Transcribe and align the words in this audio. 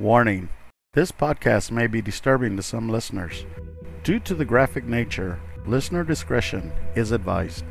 Warning 0.00 0.48
this 0.94 1.12
podcast 1.12 1.70
may 1.70 1.86
be 1.86 2.00
disturbing 2.00 2.56
to 2.56 2.62
some 2.62 2.88
listeners. 2.88 3.44
Due 4.02 4.18
to 4.20 4.34
the 4.34 4.46
graphic 4.46 4.86
nature, 4.86 5.38
listener 5.66 6.04
discretion 6.04 6.72
is 6.96 7.12
advised. 7.12 7.66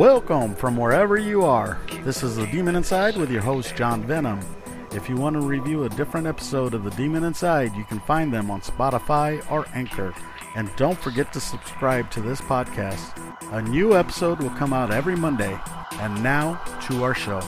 Welcome 0.00 0.54
from 0.54 0.78
wherever 0.78 1.18
you 1.18 1.42
are. 1.42 1.78
This 2.04 2.22
is 2.22 2.34
The 2.34 2.46
Demon 2.46 2.74
Inside 2.74 3.18
with 3.18 3.30
your 3.30 3.42
host, 3.42 3.76
John 3.76 4.02
Venom. 4.02 4.40
If 4.92 5.10
you 5.10 5.16
want 5.16 5.34
to 5.34 5.42
review 5.42 5.84
a 5.84 5.90
different 5.90 6.26
episode 6.26 6.72
of 6.72 6.84
The 6.84 6.90
Demon 6.92 7.22
Inside, 7.22 7.74
you 7.74 7.84
can 7.84 8.00
find 8.00 8.32
them 8.32 8.50
on 8.50 8.62
Spotify 8.62 9.44
or 9.52 9.66
Anchor. 9.74 10.14
And 10.56 10.74
don't 10.76 10.98
forget 10.98 11.34
to 11.34 11.38
subscribe 11.40 12.10
to 12.12 12.22
this 12.22 12.40
podcast. 12.40 13.12
A 13.52 13.60
new 13.60 13.94
episode 13.94 14.40
will 14.40 14.48
come 14.48 14.72
out 14.72 14.90
every 14.90 15.16
Monday. 15.16 15.60
And 15.92 16.22
now 16.22 16.54
to 16.88 17.04
our 17.04 17.14
show. 17.14 17.40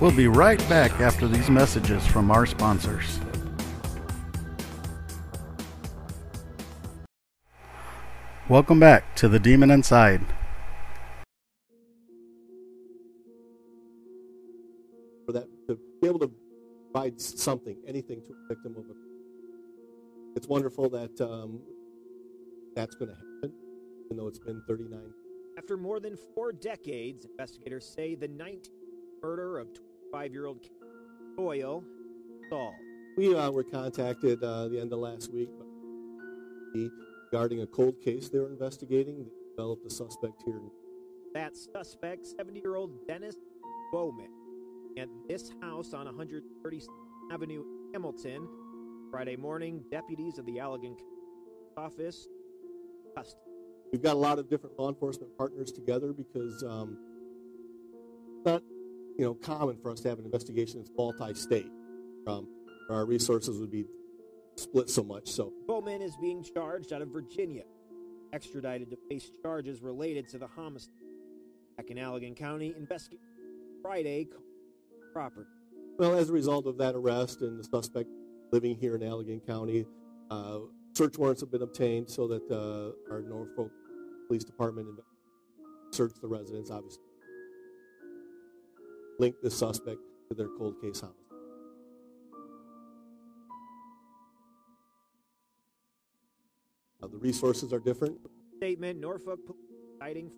We'll 0.00 0.16
be 0.16 0.28
right 0.28 0.58
back 0.70 1.02
after 1.02 1.28
these 1.28 1.50
messages 1.50 2.06
from 2.06 2.30
our 2.30 2.46
sponsors. 2.46 3.20
Welcome 8.48 8.80
back 8.80 9.14
to 9.16 9.28
The 9.28 9.38
Demon 9.38 9.70
Inside. 9.70 10.22
for 15.26 15.32
that 15.32 15.46
to 15.68 15.78
be 16.00 16.08
able 16.08 16.18
to 16.20 16.32
provide 16.90 17.20
something, 17.20 17.76
anything 17.86 18.22
to 18.22 18.32
a 18.32 18.48
victim 18.48 18.72
of 18.78 18.84
a. 18.84 18.94
It's 20.34 20.48
wonderful 20.48 20.88
that 20.88 21.20
um, 21.20 21.60
that's 22.74 22.94
going 22.94 23.10
to 23.10 23.14
happen, 23.14 23.52
even 24.06 24.16
though 24.16 24.26
it's 24.26 24.38
been 24.38 24.62
39. 24.66 24.98
After 25.58 25.76
more 25.76 26.00
than 26.00 26.16
four 26.34 26.50
decades, 26.52 27.26
investigators 27.26 27.84
say 27.84 28.14
the 28.14 28.28
19th 28.28 28.68
murder 29.22 29.58
of 29.58 29.68
25 29.74 30.32
year 30.32 30.46
old 30.46 30.66
Doyle 31.36 31.84
solved. 32.48 32.76
We 33.18 33.34
uh, 33.34 33.50
were 33.50 33.64
contacted 33.64 34.42
uh, 34.42 34.68
the 34.68 34.80
end 34.80 34.94
of 34.94 35.00
last 35.00 35.30
week 35.34 35.50
by 35.58 35.66
the- 36.72 36.90
regarding 37.30 37.60
a 37.62 37.66
cold 37.66 38.00
case 38.00 38.28
they 38.28 38.38
were 38.38 38.48
investigating. 38.50 39.24
They 39.24 39.30
developed 39.56 39.86
a 39.86 39.90
suspect 39.90 40.42
here. 40.44 40.60
That 41.34 41.56
suspect, 41.56 42.26
70 42.26 42.60
year 42.60 42.76
old 42.76 43.06
Dennis 43.06 43.36
Bowman, 43.92 44.30
at 44.98 45.08
this 45.28 45.52
house 45.60 45.92
on 45.92 46.06
130th 46.06 46.86
Avenue, 47.32 47.64
Hamilton. 47.92 48.48
Friday 49.10 49.36
morning, 49.36 49.82
deputies 49.90 50.36
of 50.38 50.44
the 50.44 50.56
Allegan 50.56 50.94
office 51.78 52.28
custody. 53.16 53.40
We've 53.90 54.02
got 54.02 54.14
a 54.14 54.18
lot 54.18 54.38
of 54.38 54.50
different 54.50 54.78
law 54.78 54.90
enforcement 54.90 55.36
partners 55.38 55.72
together 55.72 56.12
because 56.12 56.62
um, 56.62 56.98
it's 58.36 58.44
not, 58.44 58.62
you 59.16 59.24
know, 59.24 59.32
common 59.32 59.78
for 59.78 59.90
us 59.90 60.00
to 60.00 60.10
have 60.10 60.18
an 60.18 60.26
investigation 60.26 60.80
that's 60.80 60.90
multi-state. 60.94 61.70
Um, 62.26 62.48
our 62.90 63.06
resources 63.06 63.58
would 63.58 63.70
be 63.70 63.86
split 64.58 64.90
so 64.90 65.02
much. 65.02 65.28
So 65.30 65.52
Bowman 65.66 66.02
is 66.02 66.16
being 66.16 66.42
charged 66.42 66.92
out 66.92 67.02
of 67.02 67.08
Virginia, 67.08 67.62
extradited 68.32 68.90
to 68.90 68.96
face 69.08 69.30
charges 69.42 69.82
related 69.82 70.28
to 70.30 70.38
the 70.38 70.46
homicide. 70.46 70.94
Back 71.76 71.90
in 71.90 71.96
Allegan 71.96 72.36
County, 72.36 72.74
investigators 72.76 73.24
Friday 73.82 74.26
property. 75.12 75.48
Well, 75.98 76.16
as 76.16 76.30
a 76.30 76.32
result 76.32 76.66
of 76.66 76.78
that 76.78 76.94
arrest 76.94 77.42
and 77.42 77.58
the 77.58 77.64
suspect 77.64 78.08
living 78.52 78.76
here 78.76 78.94
in 78.94 79.00
Allegan 79.02 79.44
County, 79.46 79.86
uh, 80.30 80.58
search 80.94 81.16
warrants 81.18 81.40
have 81.40 81.50
been 81.50 81.62
obtained 81.62 82.08
so 82.08 82.26
that 82.28 82.42
uh, 82.50 83.12
our 83.12 83.22
Norfolk 83.22 83.70
Police 84.26 84.44
Department 84.44 84.88
searched 85.90 86.20
the 86.20 86.28
residence, 86.28 86.70
obviously. 86.70 87.02
Linked 89.18 89.42
the 89.42 89.50
suspect 89.50 89.98
to 90.28 90.34
their 90.34 90.48
cold 90.58 90.80
case 90.80 91.00
homicide. 91.00 91.27
The 97.18 97.26
resources 97.26 97.72
are 97.72 97.80
different. 97.80 98.18
statement, 98.56 99.00
Norfolk 99.00 99.44
police 99.46 99.62
citing 100.00 100.30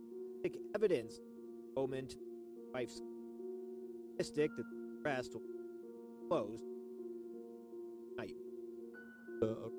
evidence. 0.75 1.21
Bowman 1.75 2.07
to 2.09 2.17
wife's 2.73 3.01
statistic 4.17 4.51
that 4.57 4.65
the 4.69 5.09
arrest 5.09 5.37
closed. 6.29 6.65
Night. 8.17 8.35
A, 9.43 9.47
a 9.47 9.71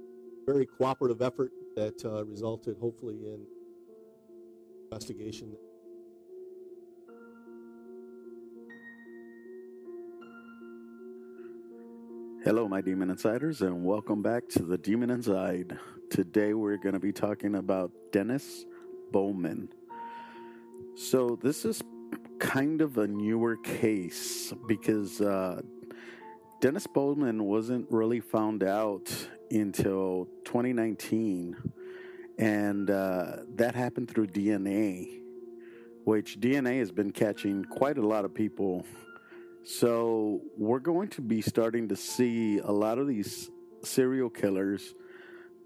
very 0.45 0.66
cooperative 0.66 1.22
effort 1.22 1.51
that 1.75 2.03
uh, 2.06 2.25
resulted, 2.25 2.78
hopefully, 2.78 3.16
in 3.25 3.45
investigation 4.91 5.56
Hello, 12.44 12.68
my 12.68 12.81
Demon 12.81 13.12
Insiders, 13.12 13.62
and 13.62 13.85
welcome 13.85 14.24
back 14.24 14.50
to 14.50 14.63
the 14.63 14.75
Demon 14.75 15.12
Inside. 15.12 15.78
Today 16.09 16.56
we're 16.56 16.78
going 16.78 16.94
to 16.94 17.00
be 17.00 17.12
talking 17.12 17.53
about 17.53 17.91
Dennis 18.12 18.66
Bowman. 19.12 19.69
So, 20.96 21.38
this 21.40 21.66
is 21.66 21.84
kind 22.40 22.81
of 22.81 22.97
a 22.97 23.06
newer 23.06 23.57
case 23.57 24.56
because 24.68 25.22
uh, 25.22 25.62
Dennis 26.62 26.88
Bowman 26.88 27.44
wasn't 27.44 27.85
really 27.91 28.22
found 28.22 28.63
out 28.63 29.13
until 29.51 30.28
2019, 30.46 31.56
and 32.40 32.90
uh, 32.90 33.35
that 33.53 33.75
happened 33.75 34.09
through 34.09 34.25
DNA, 34.25 35.19
which 36.06 36.40
DNA 36.40 36.80
has 36.80 36.91
been 36.91 37.12
catching 37.12 37.63
quite 37.66 38.00
a 38.00 38.07
lot 38.07 38.25
of 38.25 38.34
people 38.34 38.84
so 39.64 40.42
we're 40.58 40.80
going 40.80 41.10
to 41.10 41.22
be 41.22 41.42
starting 41.42 41.88
to 41.90 41.96
see 41.96 42.58
a 42.58 42.72
lot 42.72 42.98
of 42.98 43.08
these 43.08 43.52
serial 43.84 44.30
killers 44.30 44.96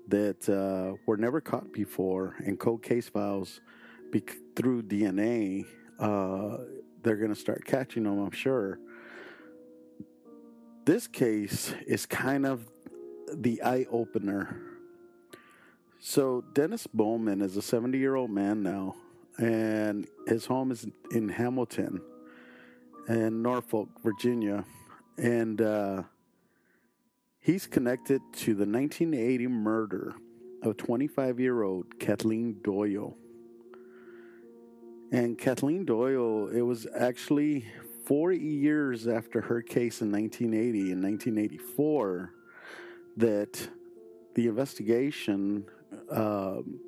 that 0.07 0.47
uh, 0.49 0.97
were 1.05 1.17
never 1.17 1.39
caught 1.39 1.71
before 1.71 2.35
in 2.43 2.57
cold 2.57 2.83
case 2.83 3.07
files 3.07 3.61
bec- 4.11 4.35
through 4.55 4.83
DNA. 4.83 5.65
Uh, 5.97 6.57
they're 7.01 7.15
going 7.15 7.33
to 7.33 7.39
start 7.39 7.65
catching 7.65 8.03
them, 8.03 8.19
I'm 8.19 8.31
sure. 8.31 8.79
This 10.83 11.07
case 11.07 11.73
is 11.87 12.05
kind 12.05 12.45
of 12.45 12.69
the 13.33 13.61
eye 13.63 13.85
opener. 13.89 14.61
So 15.99 16.43
Dennis 16.53 16.85
Bowman 16.85 17.41
is 17.41 17.55
a 17.55 17.61
70 17.61 17.97
year 17.97 18.15
old 18.15 18.29
man 18.29 18.61
now, 18.61 18.95
and 19.39 20.05
his 20.27 20.45
home 20.45 20.71
is 20.71 20.85
in 21.11 21.29
Hamilton 21.29 22.01
in 23.07 23.41
Norfolk, 23.41 23.89
Virginia, 24.03 24.65
and 25.17 25.61
uh, 25.61 26.03
he's 27.39 27.67
connected 27.67 28.21
to 28.33 28.53
the 28.53 28.65
1980 28.65 29.47
murder 29.47 30.15
of 30.63 30.77
25 30.77 31.39
year 31.39 31.63
old 31.63 31.99
Kathleen 31.99 32.57
Doyle. 32.63 33.15
And 35.11 35.37
Kathleen 35.37 35.85
Doyle, 35.85 36.47
it 36.47 36.61
was 36.61 36.87
actually 36.97 37.65
four 38.05 38.31
years 38.31 39.07
after 39.07 39.41
her 39.41 39.61
case 39.61 40.01
in 40.01 40.11
1980, 40.11 40.91
in 40.91 41.01
1984, 41.01 42.33
that 43.17 43.69
the 44.33 44.47
investigation 44.47 45.65
um, 46.11 46.79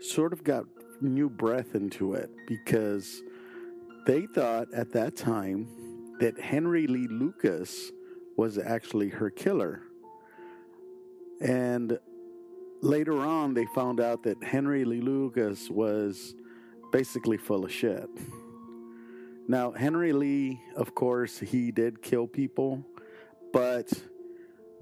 sort 0.00 0.32
of 0.32 0.44
got 0.44 0.64
new 1.00 1.28
breath 1.28 1.74
into 1.74 2.14
it 2.14 2.30
because 2.46 3.22
they 4.08 4.24
thought 4.24 4.72
at 4.72 4.90
that 4.90 5.14
time 5.16 5.68
that 6.18 6.40
Henry 6.40 6.86
Lee 6.86 7.06
Lucas 7.08 7.92
was 8.38 8.56
actually 8.56 9.10
her 9.10 9.28
killer. 9.28 9.82
And 11.42 11.98
later 12.80 13.18
on, 13.18 13.52
they 13.52 13.66
found 13.74 14.00
out 14.00 14.22
that 14.22 14.42
Henry 14.42 14.86
Lee 14.86 15.02
Lucas 15.02 15.68
was 15.68 16.34
basically 16.90 17.36
full 17.36 17.66
of 17.66 17.70
shit. 17.70 18.08
Now, 19.46 19.72
Henry 19.72 20.14
Lee, 20.14 20.58
of 20.74 20.94
course, 20.94 21.38
he 21.38 21.70
did 21.70 22.00
kill 22.00 22.26
people, 22.26 22.82
but 23.52 23.92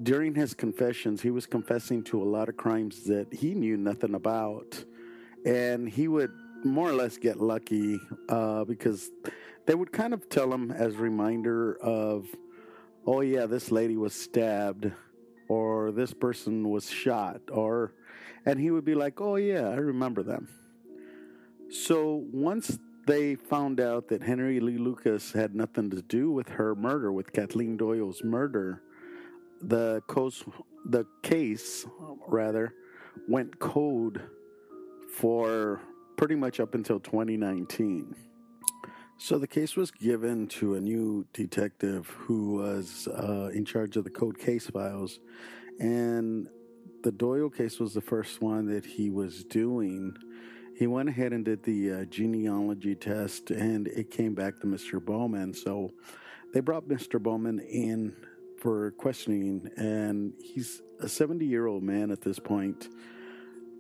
during 0.05 0.37
his 0.37 0.55
confessions, 0.55 1.21
he 1.21 1.33
was 1.33 1.47
confessing 1.47 2.05
to 2.05 2.23
a 2.23 2.29
lot 2.37 2.49
of 2.49 2.57
crimes 2.57 3.03
that 3.05 3.35
he 3.35 3.55
knew 3.55 3.77
nothing 3.77 4.15
about. 4.15 4.85
And 5.45 5.89
he 5.89 6.07
would 6.07 6.31
more 6.67 6.91
or 6.91 6.95
less 6.95 7.17
get 7.19 7.41
lucky 7.41 7.99
uh, 8.29 8.65
because 8.65 9.11
they 9.67 9.75
would 9.75 9.93
kind 9.93 10.15
of 10.15 10.29
tell 10.29 10.53
him 10.53 10.71
as 10.71 10.97
reminder 10.97 11.77
of, 11.81 12.27
oh 13.07 13.21
yeah, 13.21 13.47
this 13.47 13.71
lady 13.71 13.97
was 13.97 14.15
stabbed, 14.15 14.91
or 15.49 15.93
this 15.93 16.13
person 16.13 16.69
was 16.69 16.91
shot, 16.91 17.41
or, 17.51 17.93
and 18.45 18.59
he 18.59 18.71
would 18.71 18.85
be 18.85 18.95
like, 18.95 19.21
oh 19.21 19.37
yeah, 19.37 19.69
I 19.69 19.77
remember 19.77 20.23
them. 20.23 20.49
So 21.71 22.25
once 22.33 22.79
they 23.07 23.35
found 23.35 23.81
out 23.81 24.09
that 24.09 24.23
Henry 24.23 24.61
Lee 24.61 24.79
Lucas 24.79 25.33
had 25.33 25.55
nothing 25.55 25.91
to 25.91 26.03
do 26.03 26.31
with 26.31 26.49
her 26.49 26.75
murder, 26.75 27.13
with 27.13 27.33
Kathleen 27.33 27.77
Doyle's 27.77 28.23
murder, 28.25 28.83
the 29.63 30.03
case, 30.09 30.45
the 30.85 31.07
case 31.23 31.87
rather 32.29 32.75
went 33.29 33.59
code 33.59 34.23
for 35.15 35.81
pretty 36.17 36.35
much 36.35 36.61
up 36.61 36.75
until 36.75 36.99
2019. 37.01 38.15
So 39.19 39.39
the 39.39 39.47
case 39.47 39.77
was 39.77 39.91
given 39.91 40.47
to 40.49 40.75
a 40.75 40.81
new 40.81 41.27
detective 41.33 42.09
who 42.09 42.57
was 42.57 43.09
uh, 43.09 43.51
in 43.55 43.65
charge 43.65 43.97
of 43.97 44.05
the 44.05 44.11
code 44.11 44.39
case 44.39 44.67
files, 44.67 45.21
and 45.81 46.49
the 47.03 47.13
Doyle 47.13 47.49
case 47.49 47.79
was 47.79 47.95
the 47.95 48.01
first 48.01 48.43
one 48.43 48.67
that 48.67 48.85
he 48.85 49.09
was 49.11 49.45
doing. 49.45 50.15
He 50.77 50.87
went 50.87 51.09
ahead 51.09 51.33
and 51.33 51.45
did 51.45 51.63
the 51.63 51.93
uh, 51.93 52.05
genealogy 52.05 52.95
test, 52.95 53.51
and 53.51 53.89
it 53.89 54.11
came 54.11 54.35
back 54.35 54.61
to 54.61 54.67
Mr. 54.67 55.03
Bowman. 55.03 55.55
So 55.55 55.93
they 56.53 56.61
brought 56.61 56.87
Mr. 56.87 57.23
Bowman 57.23 57.61
in 57.61 58.15
for 58.59 58.91
questioning, 58.93 59.71
and 59.77 60.35
he's 60.43 60.83
a 61.01 61.09
70 61.09 61.47
year 61.47 61.67
old 61.67 61.83
man 61.83 62.11
at 62.11 62.21
this 62.21 62.39
point. 62.39 62.89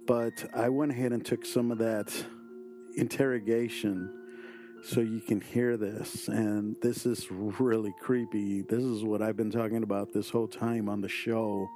But 0.06 0.48
I 0.54 0.68
went 0.68 0.92
ahead 0.92 1.12
and 1.12 1.24
took 1.24 1.44
some 1.44 1.72
of 1.72 1.78
that 1.78 2.12
interrogation 2.96 4.12
so 4.84 5.00
you 5.00 5.20
can 5.20 5.40
hear 5.40 5.76
this. 5.76 6.28
And 6.28 6.76
this 6.80 7.06
is 7.06 7.26
really 7.30 7.92
creepy. 8.00 8.62
This 8.62 8.82
is 8.82 9.02
what 9.02 9.20
I've 9.20 9.36
been 9.36 9.50
talking 9.50 9.82
about 9.82 10.12
this 10.12 10.30
whole 10.30 10.46
time 10.46 10.88
on 10.88 11.00
the 11.00 11.08
show 11.08 11.68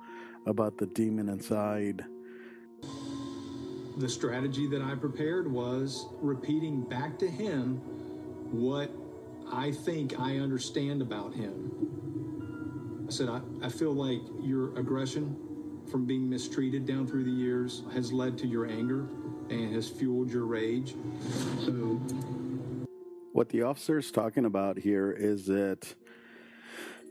about 0.46 0.78
the 0.78 0.86
demon 0.86 1.28
inside. 1.28 2.04
The 3.98 4.08
strategy 4.08 4.68
that 4.68 4.80
I 4.80 4.94
prepared 4.94 5.50
was 5.50 6.06
repeating 6.20 6.82
back 6.82 7.18
to 7.18 7.28
him 7.28 7.76
what 8.52 8.90
I 9.52 9.72
think 9.72 10.18
I 10.18 10.38
understand 10.38 11.02
about 11.02 11.34
him. 11.34 13.06
I 13.08 13.12
said, 13.12 13.28
I, 13.28 13.40
I 13.60 13.68
feel 13.68 13.92
like 13.92 14.20
your 14.40 14.78
aggression 14.78 15.36
from 15.90 16.04
being 16.04 16.28
mistreated 16.28 16.86
down 16.86 17.06
through 17.06 17.24
the 17.24 17.30
years 17.30 17.82
has 17.92 18.12
led 18.12 18.38
to 18.38 18.46
your 18.46 18.66
anger 18.66 19.06
and 19.50 19.74
has 19.74 19.88
fueled 19.88 20.30
your 20.30 20.44
rage. 20.44 20.94
So, 21.64 22.00
What 23.32 23.48
the 23.48 23.62
officer 23.62 23.98
is 23.98 24.10
talking 24.10 24.44
about 24.44 24.78
here 24.78 25.10
is 25.10 25.46
that 25.46 25.94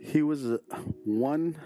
he 0.02 0.22
was 0.22 0.58
one, 1.04 1.58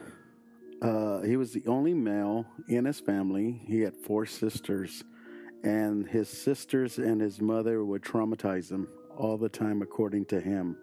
uh, 0.81 1.21
he 1.21 1.38
was 1.38 1.54
the 1.54 1.65
only 1.68 1.94
male 1.94 2.45
in 2.68 2.86
his 2.86 3.00
family. 3.00 3.62
He 3.65 3.81
had 3.81 3.95
four 3.95 4.25
sisters, 4.25 5.04
and 5.63 6.07
his 6.07 6.30
sisters 6.30 6.98
and 6.98 7.21
his 7.21 7.39
mother 7.39 7.86
would 7.86 8.01
traumatize 8.01 8.71
him 8.71 8.88
all 9.15 9.38
the 9.38 9.50
time, 9.50 9.81
according 9.81 10.25
to 10.25 10.42
him. 10.42 10.77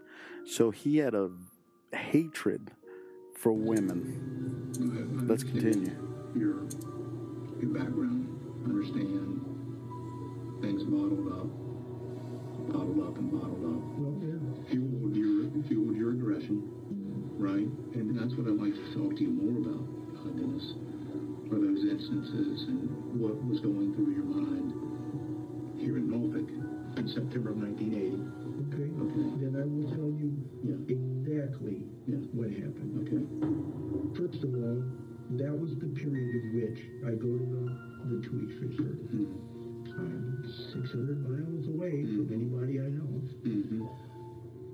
So 0.47 0.71
he 0.71 0.99
had 0.99 1.15
a 1.15 1.31
hatred 1.93 2.71
for 3.37 3.53
women. 3.53 5.27
Let's 5.27 5.43
continue. 5.43 6.20
Your, 6.35 6.63
your 7.59 7.71
background, 7.75 8.29
understand 8.65 9.43
things 10.63 10.85
bottled 10.85 11.27
up, 11.33 11.49
bottled 12.71 13.01
up 13.03 13.19
and 13.19 13.33
bottled 13.33 13.65
up. 13.67 13.83
Well, 13.99 14.15
yeah. 14.23 14.39
Fueled 14.71 15.17
your, 15.17 15.51
fueled 15.67 15.97
your 15.97 16.13
aggression, 16.13 16.63
right? 17.37 17.67
And 17.99 18.15
that's 18.17 18.33
what 18.39 18.47
I'd 18.47 18.61
like 18.63 18.75
to 18.75 18.87
talk 18.95 19.17
to 19.17 19.23
you 19.23 19.31
more 19.35 19.59
about, 19.59 19.83
uh, 20.23 20.31
Dennis. 20.39 20.75
Are 21.51 21.59
those 21.59 21.83
instances 21.83 22.63
and 22.71 22.87
what 23.19 23.35
was 23.45 23.59
going 23.59 23.95
through 23.99 24.15
your 24.15 24.23
mind 24.23 24.71
here 25.83 25.97
in 25.99 26.07
Norfolk 26.09 26.47
in 26.97 27.09
September 27.09 27.51
of 27.51 27.57
1980? 27.59 28.40
The 35.81 35.89
period 35.97 36.37
of 36.37 36.45
which 36.53 36.79
I 37.09 37.17
go 37.17 37.33
to 37.41 37.47
the, 37.49 37.65
the 38.13 38.19
Tweets 38.29 38.61
Resort. 38.61 39.01
Mm-hmm. 39.09 39.97
I'm 39.97 40.45
600 40.45 41.25
miles 41.25 41.67
away 41.69 42.05
from 42.05 42.29
anybody 42.33 42.81
I 42.81 42.93
know. 42.93 43.25
Mm-hmm. 43.49 43.89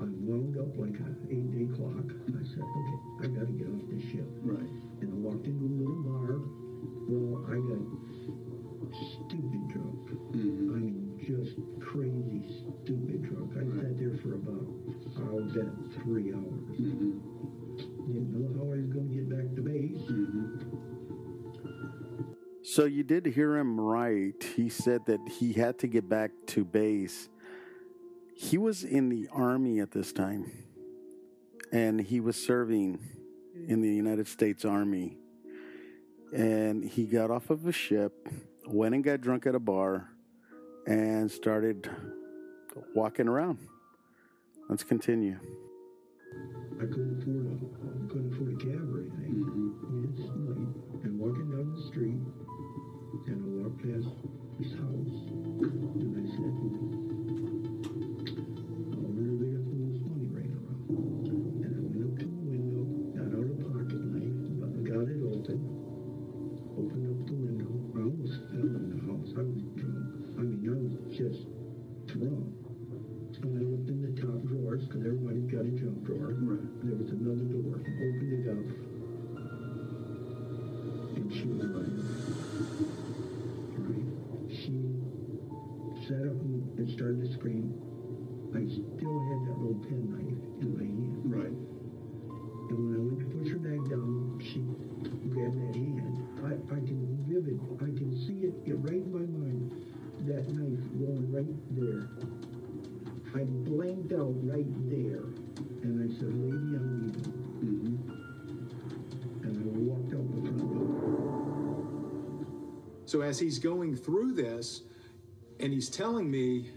I 0.03 0.07
wound 0.27 0.59
up 0.59 0.75
like 0.77 0.99
an 0.99 1.17
eight-day 1.31 1.73
clock. 1.79 2.11
I 2.11 2.43
said, 2.51 2.67
okay, 2.67 2.99
I 3.23 3.27
got 3.39 3.47
to 3.47 3.55
get 3.55 3.71
off 3.71 3.87
this 3.89 4.03
ship. 4.11 4.27
Right. 4.43 4.67
And 5.01 5.09
I 5.09 5.17
walked 5.23 5.47
into 5.47 5.63
a 5.63 5.75
little 5.79 6.03
bar. 6.03 6.43
Well, 7.07 7.47
I 7.49 7.57
got 7.63 7.87
stupid 8.93 9.63
drunk. 9.73 10.11
Mm-hmm. 10.35 10.75
I 10.75 10.79
mean, 10.83 11.07
just 11.23 11.55
crazy, 11.81 12.43
stupid 12.83 13.23
drunk. 13.31 13.55
I 13.57 13.65
sat 13.79 13.95
there 13.99 14.19
for 14.21 14.35
about, 14.35 14.67
I'll 15.23 15.47
bet, 15.55 15.71
three 16.03 16.35
hours. 16.35 16.77
Mm-hmm. 16.77 17.26
So 22.69 22.85
you 22.85 23.05
did 23.05 23.27
hear 23.27 23.57
him 23.57 23.81
right. 23.81 24.35
He 24.57 24.69
said 24.71 25.07
that 25.07 25.21
he 25.39 25.53
had 25.53 25.79
to 25.79 25.87
get 25.87 26.09
back 26.09 26.33
to 26.49 26.65
base. 26.65 27.29
He 28.35 28.59
was 28.59 28.83
in 28.83 29.09
the 29.09 29.29
army 29.33 29.79
at 29.79 29.93
this 29.93 30.13
time, 30.13 30.51
and 31.71 32.01
he 32.01 32.19
was 32.19 32.35
serving 32.35 32.99
in 33.69 33.83
the 33.83 33.89
United 33.89 34.27
States 34.27 34.65
Army. 34.65 35.17
And 36.35 36.85
he 36.85 37.05
got 37.05 37.31
off 37.31 37.51
of 37.51 37.65
a 37.69 37.73
ship, 37.73 38.29
went 38.67 38.97
and 38.97 39.05
got 39.05 39.21
drunk 39.21 39.47
at 39.47 39.55
a 39.55 39.61
bar, 39.61 40.09
and 40.89 41.31
started 41.31 41.89
walking 42.97 43.29
around. 43.29 43.59
Let's 44.69 44.83
continue. 44.83 45.39
Started 87.07 87.23
to 87.23 87.33
scream. 87.39 87.71
I 88.51 88.67
still 88.67 89.19
had 89.31 89.47
that 89.47 89.57
little 89.63 89.79
penknife 89.87 90.43
in 90.59 90.75
my 90.75 90.83
hand. 90.83 91.23
Right. 91.23 91.55
And 92.67 92.79
when 92.83 92.95
I 92.97 92.99
went 92.99 93.21
to 93.23 93.27
push 93.31 93.47
her 93.53 93.63
back 93.63 93.79
down, 93.89 94.43
she 94.43 94.67
grabbed 95.31 95.55
that 95.55 95.77
hand. 95.79 96.27
I, 96.43 96.59
I 96.75 96.83
can 96.83 97.07
vivid, 97.29 97.61
I 97.79 97.95
can 97.95 98.11
see 98.27 98.43
it 98.43 98.67
get 98.67 98.83
right 98.83 99.07
in 99.07 99.13
my 99.13 99.23
mind. 99.23 99.71
That 100.27 100.51
knife 100.51 100.83
going 100.99 101.31
right 101.31 101.55
there. 101.79 102.11
I 103.39 103.45
blanked 103.45 104.13
out 104.13 104.35
right 104.43 104.67
there. 104.91 105.31
And 105.87 106.03
I 106.03 106.09
said, 106.19 106.35
lady, 106.35 106.75
I'm 106.75 107.07
leaving. 107.63 108.03
Mm-hmm. 108.03 108.11
And 109.47 109.55
I 109.63 109.67
walked 109.79 110.11
out 110.13 110.27
the 110.35 110.43
front 110.43 110.59
door. 110.75 111.07
So 113.05 113.21
as 113.21 113.39
he's 113.39 113.61
going 113.61 113.95
through 113.95 114.33
this 114.33 114.83
and 115.61 115.73
he's 115.73 115.89
telling 115.89 116.29
me, 116.29 116.73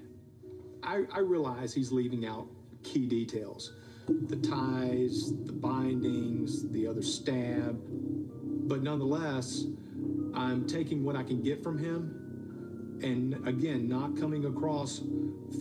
I, 0.89 1.03
I 1.13 1.19
realize 1.19 1.71
he's 1.71 1.91
leaving 1.91 2.25
out 2.25 2.47
key 2.81 3.05
details 3.05 3.73
the 4.07 4.37
ties, 4.37 5.31
the 5.45 5.51
bindings, 5.51 6.67
the 6.71 6.87
other 6.87 7.03
stab. 7.03 7.79
But 8.67 8.81
nonetheless, 8.81 9.65
I'm 10.33 10.65
taking 10.65 11.03
what 11.03 11.15
I 11.15 11.21
can 11.21 11.43
get 11.43 11.61
from 11.61 11.77
him 11.77 12.99
and 13.03 13.47
again, 13.47 13.87
not 13.87 14.17
coming 14.17 14.45
across 14.45 15.01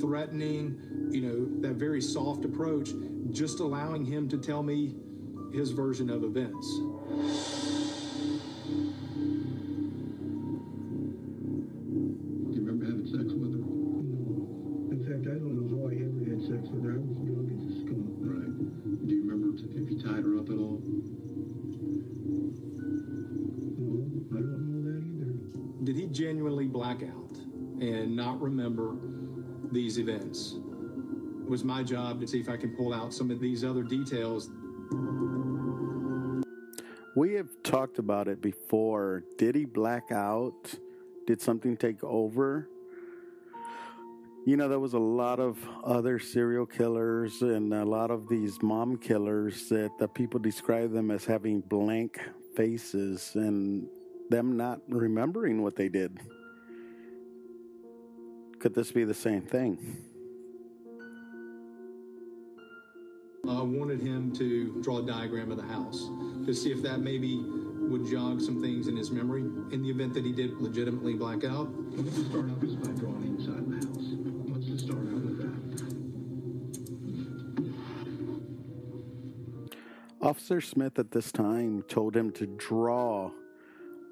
threatening, 0.01 1.11
you 1.11 1.21
know, 1.21 1.61
that 1.61 1.75
very 1.75 2.01
soft 2.01 2.47
approach, 2.47 2.91
just 3.31 3.61
allowing 3.61 4.07
him 4.07 4.31
to 4.31 4.39
tell 4.39 4.63
me 4.63 4.95
his 5.53 5.71
version 5.71 6.09
of 6.09 6.25
events. 6.25 6.67
Genuinely 26.79 26.97
black 26.97 27.03
out 27.03 27.37
and 27.81 28.15
not 28.15 28.41
remember 28.41 28.97
these 29.73 29.99
events? 29.99 30.57
It 31.43 31.51
was 31.51 31.65
my 31.65 31.83
job 31.83 32.21
to 32.21 32.27
see 32.27 32.41
if 32.41 32.49
I 32.49 32.57
can 32.57 32.77
pull 32.77 32.93
out 32.93 33.13
some 33.15 33.31
of 33.31 33.41
these 33.41 33.65
other 33.65 33.83
details. 33.83 34.51
We 37.17 37.35
have 37.35 37.49
talked 37.63 37.99
about 37.99 38.29
it 38.29 38.41
before. 38.41 39.25
Did 39.39 39.55
he 39.55 39.65
black 39.65 40.13
out? 40.13 40.75
Did 41.27 41.41
something 41.41 41.77
take 41.77 42.03
over? 42.05 42.69
You 44.47 44.57
know, 44.57 44.69
there 44.69 44.79
was 44.79 44.95
a 44.95 44.99
lot 44.99 45.41
of 45.41 45.59
other 45.85 46.19
serial 46.19 46.65
killers 46.65 47.43
and 47.43 47.75
a 47.75 47.85
lot 47.85 48.11
of 48.11 48.29
these 48.29 48.63
mom 48.63 48.97
killers 48.97 49.69
that 49.69 49.91
the 49.99 50.09
people 50.09 50.41
describe 50.41 50.93
them 50.93 51.11
as 51.11 51.25
having 51.25 51.61
blank 51.61 52.21
faces 52.55 53.33
and 53.35 53.89
them 54.31 54.57
not 54.57 54.81
remembering 54.89 55.63
what 55.63 55.77
they 55.77 55.89
did. 55.89 56.19
Could 58.59 58.75
this 58.75 58.91
be 58.91 59.05
the 59.05 59.15
same 59.15 59.43
thing? 59.43 59.79
I 63.49 63.62
wanted 63.62 64.00
him 64.00 64.33
to 64.37 64.83
draw 64.83 64.99
a 64.99 65.07
diagram 65.07 65.50
of 65.50 65.57
the 65.57 65.62
house 65.62 66.11
to 66.45 66.53
see 66.53 66.73
if 66.73 66.83
that 66.83 66.99
maybe 66.99 67.41
would 67.88 68.07
jog 68.07 68.41
some 68.41 68.61
things 68.61 68.88
in 68.88 68.97
his 68.97 69.11
memory 69.11 69.43
in 69.73 69.83
the 69.83 69.88
event 69.88 70.12
that 70.15 70.25
he 70.25 70.33
did 70.33 70.61
legitimately 70.61 71.15
black 71.15 71.45
out. 71.45 71.69
Let's 71.93 72.17
start 72.27 72.50
out 72.50 72.61
just 72.61 72.83
by 72.83 72.91
drawing 73.00 73.37
inside 73.38 73.71
the 73.71 73.77
house. 73.87 74.12
Let's 74.53 74.67
just 74.67 74.85
start 74.87 74.99
out 74.99 75.23
with 75.23 75.38
that. 75.38 75.49
Officer 80.21 80.61
Smith 80.61 80.99
at 80.99 81.12
this 81.12 81.31
time 81.31 81.83
told 81.88 82.17
him 82.17 82.33
to 82.33 82.47
draw 82.47 83.31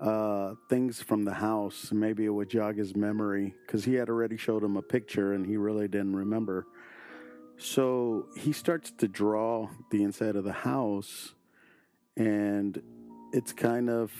uh, 0.00 0.54
things 0.68 1.02
from 1.02 1.24
the 1.24 1.34
house. 1.34 1.90
Maybe 1.92 2.24
it 2.24 2.30
would 2.30 2.50
jog 2.50 2.76
his 2.76 2.94
memory 2.94 3.54
because 3.66 3.84
he 3.84 3.94
had 3.94 4.08
already 4.08 4.36
showed 4.36 4.62
him 4.62 4.76
a 4.76 4.82
picture 4.82 5.32
and 5.32 5.46
he 5.46 5.56
really 5.56 5.88
didn't 5.88 6.16
remember. 6.16 6.66
So 7.58 8.26
he 8.36 8.52
starts 8.52 8.92
to 8.98 9.08
draw 9.08 9.68
the 9.90 10.02
inside 10.02 10.36
of 10.36 10.44
the 10.44 10.52
house, 10.52 11.34
and 12.16 12.82
it's 13.32 13.52
kind 13.52 13.88
of 13.88 14.12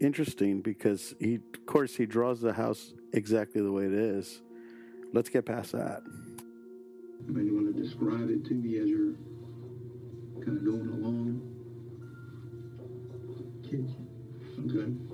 interesting 0.00 0.60
because 0.60 1.14
he, 1.18 1.36
of 1.36 1.66
course, 1.66 1.96
he 1.96 2.06
draws 2.06 2.40
the 2.40 2.52
house 2.52 2.92
exactly 3.12 3.60
the 3.60 3.72
way 3.72 3.86
it 3.86 3.92
is. 3.92 4.42
Let's 5.12 5.28
get 5.28 5.44
past 5.44 5.72
that. 5.72 6.02
I 7.26 7.30
mean, 7.32 7.46
you 7.46 7.54
want 7.54 7.74
to 7.74 7.82
describe 7.82 8.30
it 8.30 8.44
to 8.46 8.54
me 8.54 8.78
as 8.78 8.88
you're 8.88 9.14
kind 10.44 10.58
of 10.58 10.64
going 10.64 10.88
along? 10.88 11.40
Kitchen. 13.64 14.06
Okay. 14.70 15.13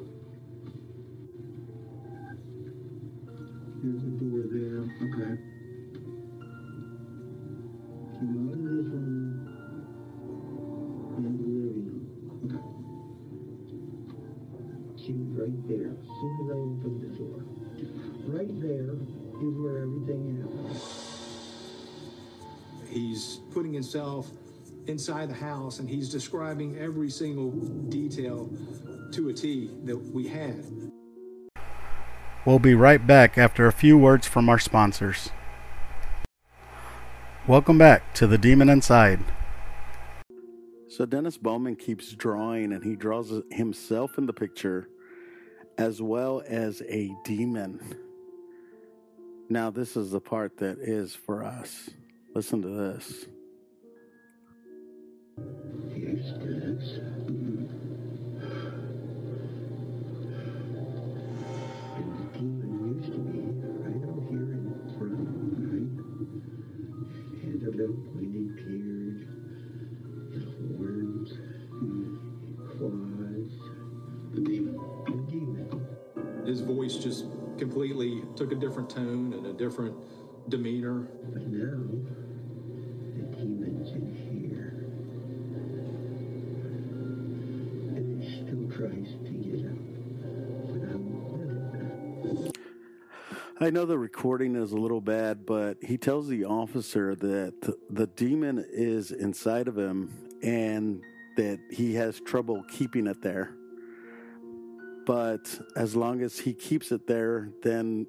There's 3.82 4.02
a 4.02 4.12
door 4.20 4.44
there. 4.52 4.84
Okay. 5.00 5.40
Came 8.12 8.36
out 8.44 8.52
of 8.52 8.60
this 8.60 8.86
room. 8.92 9.48
And 11.16 11.24
the 11.24 11.44
living 11.48 11.84
room. 11.88 12.04
Okay. 12.44 12.60
She 15.02 15.10
was 15.14 15.28
right 15.32 15.58
there. 15.66 15.96
As 15.98 16.04
soon 16.20 16.32
as 16.44 16.48
I 16.50 16.58
opened 16.60 17.00
the 17.00 17.08
door. 17.16 17.38
Right 18.26 18.54
there 18.60 18.92
is 19.48 19.54
where 19.56 19.78
everything 19.78 20.22
happened. 20.42 20.80
He's 22.86 23.40
putting 23.50 23.72
himself 23.72 24.30
inside 24.88 25.30
the 25.30 25.34
house 25.34 25.78
and 25.78 25.88
he's 25.88 26.10
describing 26.10 26.76
every 26.76 27.08
single 27.08 27.50
detail 27.88 28.50
to 29.12 29.30
a 29.30 29.32
T 29.32 29.70
that 29.84 29.96
we 29.96 30.28
had. 30.28 30.66
We'll 32.46 32.58
be 32.58 32.74
right 32.74 33.06
back 33.06 33.36
after 33.36 33.66
a 33.66 33.72
few 33.72 33.98
words 33.98 34.26
from 34.26 34.48
our 34.48 34.58
sponsors. 34.58 35.28
Welcome 37.46 37.76
back 37.76 38.14
to 38.14 38.26
The 38.26 38.38
Demon 38.38 38.70
Inside. 38.70 39.20
So, 40.88 41.04
Dennis 41.04 41.36
Bowman 41.36 41.76
keeps 41.76 42.12
drawing 42.12 42.72
and 42.72 42.82
he 42.82 42.96
draws 42.96 43.30
himself 43.50 44.16
in 44.16 44.24
the 44.24 44.32
picture 44.32 44.88
as 45.76 46.00
well 46.00 46.42
as 46.48 46.82
a 46.88 47.14
demon. 47.24 47.78
Now, 49.50 49.70
this 49.70 49.94
is 49.94 50.10
the 50.10 50.20
part 50.20 50.56
that 50.58 50.78
is 50.78 51.14
for 51.14 51.44
us. 51.44 51.90
Listen 52.34 52.62
to 52.62 52.68
this. 52.68 53.26
Completely 77.60 78.22
took 78.36 78.50
a 78.52 78.54
different 78.54 78.88
tone 78.88 79.34
and 79.34 79.46
a 79.46 79.52
different 79.52 79.94
demeanor. 80.48 81.06
But 81.32 81.46
now, 81.46 81.84
the 83.14 83.22
demon's 83.36 83.90
in 83.90 84.14
here. 84.16 84.86
And 87.94 88.22
it 88.22 88.26
still 88.26 88.66
tries 88.76 89.12
to 89.26 89.30
get 89.30 89.66
out. 89.66 89.76
But 90.68 90.80
I 90.88 90.96
won't 90.96 92.24
let 92.24 92.46
it. 92.46 92.56
I 93.60 93.68
know 93.68 93.84
the 93.84 93.98
recording 93.98 94.56
is 94.56 94.72
a 94.72 94.78
little 94.78 95.02
bad, 95.02 95.44
but 95.44 95.76
he 95.82 95.98
tells 95.98 96.28
the 96.28 96.46
officer 96.46 97.14
that 97.14 97.76
the 97.90 98.06
demon 98.06 98.64
is 98.70 99.10
inside 99.10 99.68
of 99.68 99.76
him 99.76 100.10
and 100.42 101.02
that 101.36 101.60
he 101.70 101.94
has 101.96 102.20
trouble 102.20 102.64
keeping 102.70 103.06
it 103.06 103.20
there. 103.20 103.54
But 105.10 105.58
as 105.74 105.96
long 105.96 106.22
as 106.22 106.38
he 106.38 106.54
keeps 106.54 106.92
it 106.92 107.08
there, 107.08 107.48
then 107.64 108.06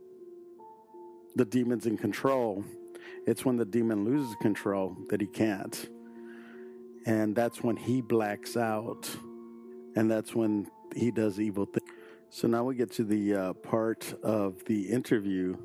the 1.35 1.45
demon's 1.45 1.87
in 1.87 1.97
control. 1.97 2.63
It's 3.25 3.43
when 3.43 3.55
the 3.55 3.65
demon 3.65 4.05
loses 4.05 4.35
control 4.39 4.95
that 5.09 5.19
he 5.19 5.25
can't. 5.25 5.89
And 7.07 7.35
that's 7.35 7.63
when 7.63 7.75
he 7.75 8.01
blacks 8.01 8.55
out. 8.55 9.09
And 9.95 10.11
that's 10.11 10.35
when 10.35 10.67
he 10.95 11.09
does 11.09 11.39
evil 11.39 11.65
things. 11.65 11.89
So 12.29 12.47
now 12.47 12.65
we 12.65 12.75
get 12.75 12.91
to 12.91 13.03
the 13.03 13.33
uh, 13.33 13.53
part 13.53 14.13
of 14.21 14.63
the 14.65 14.83
interview 14.83 15.57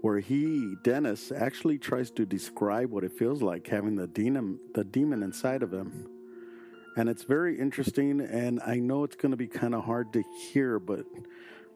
where 0.00 0.20
he, 0.20 0.74
Dennis, 0.82 1.32
actually 1.32 1.76
tries 1.76 2.10
to 2.12 2.24
describe 2.24 2.90
what 2.90 3.04
it 3.04 3.12
feels 3.12 3.42
like 3.42 3.66
having 3.66 3.94
the 3.94 4.06
demon, 4.06 4.58
the 4.72 4.84
demon 4.84 5.22
inside 5.22 5.62
of 5.62 5.70
him. 5.70 6.15
And 6.98 7.10
it's 7.10 7.24
very 7.24 7.58
interesting, 7.58 8.22
and 8.22 8.58
I 8.64 8.76
know 8.76 9.04
it's 9.04 9.16
going 9.16 9.32
to 9.32 9.36
be 9.36 9.48
kind 9.48 9.74
of 9.74 9.84
hard 9.84 10.14
to 10.14 10.22
hear, 10.50 10.78
but 10.78 11.04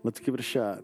let's 0.02 0.18
give 0.18 0.32
it 0.32 0.40
a 0.40 0.42
shot. 0.42 0.82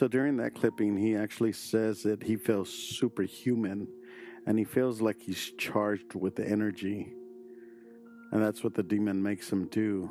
So 0.00 0.08
during 0.08 0.38
that 0.38 0.54
clipping, 0.54 0.96
he 0.96 1.14
actually 1.14 1.52
says 1.52 2.02
that 2.04 2.22
he 2.22 2.36
feels 2.36 2.70
superhuman 2.70 3.86
and 4.46 4.58
he 4.58 4.64
feels 4.64 5.02
like 5.02 5.20
he's 5.20 5.52
charged 5.58 6.14
with 6.14 6.40
energy. 6.40 7.12
And 8.32 8.42
that's 8.42 8.64
what 8.64 8.72
the 8.72 8.82
demon 8.82 9.22
makes 9.22 9.52
him 9.52 9.66
do. 9.66 10.08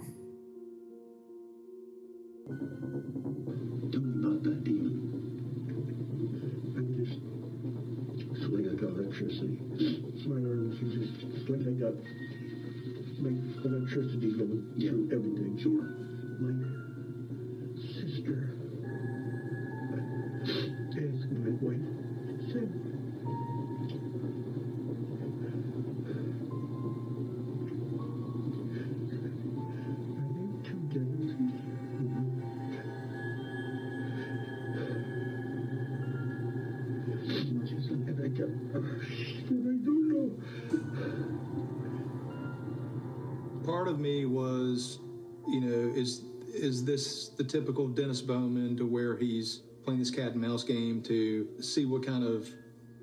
Typical 47.49 47.87
Dennis 47.87 48.21
Bowman 48.21 48.77
to 48.77 48.85
where 48.85 49.17
he's 49.17 49.63
playing 49.83 49.99
this 49.99 50.11
cat 50.11 50.33
and 50.33 50.41
mouse 50.41 50.63
game 50.63 51.01
to 51.03 51.47
see 51.59 51.85
what 51.85 52.05
kind 52.05 52.23
of 52.23 52.47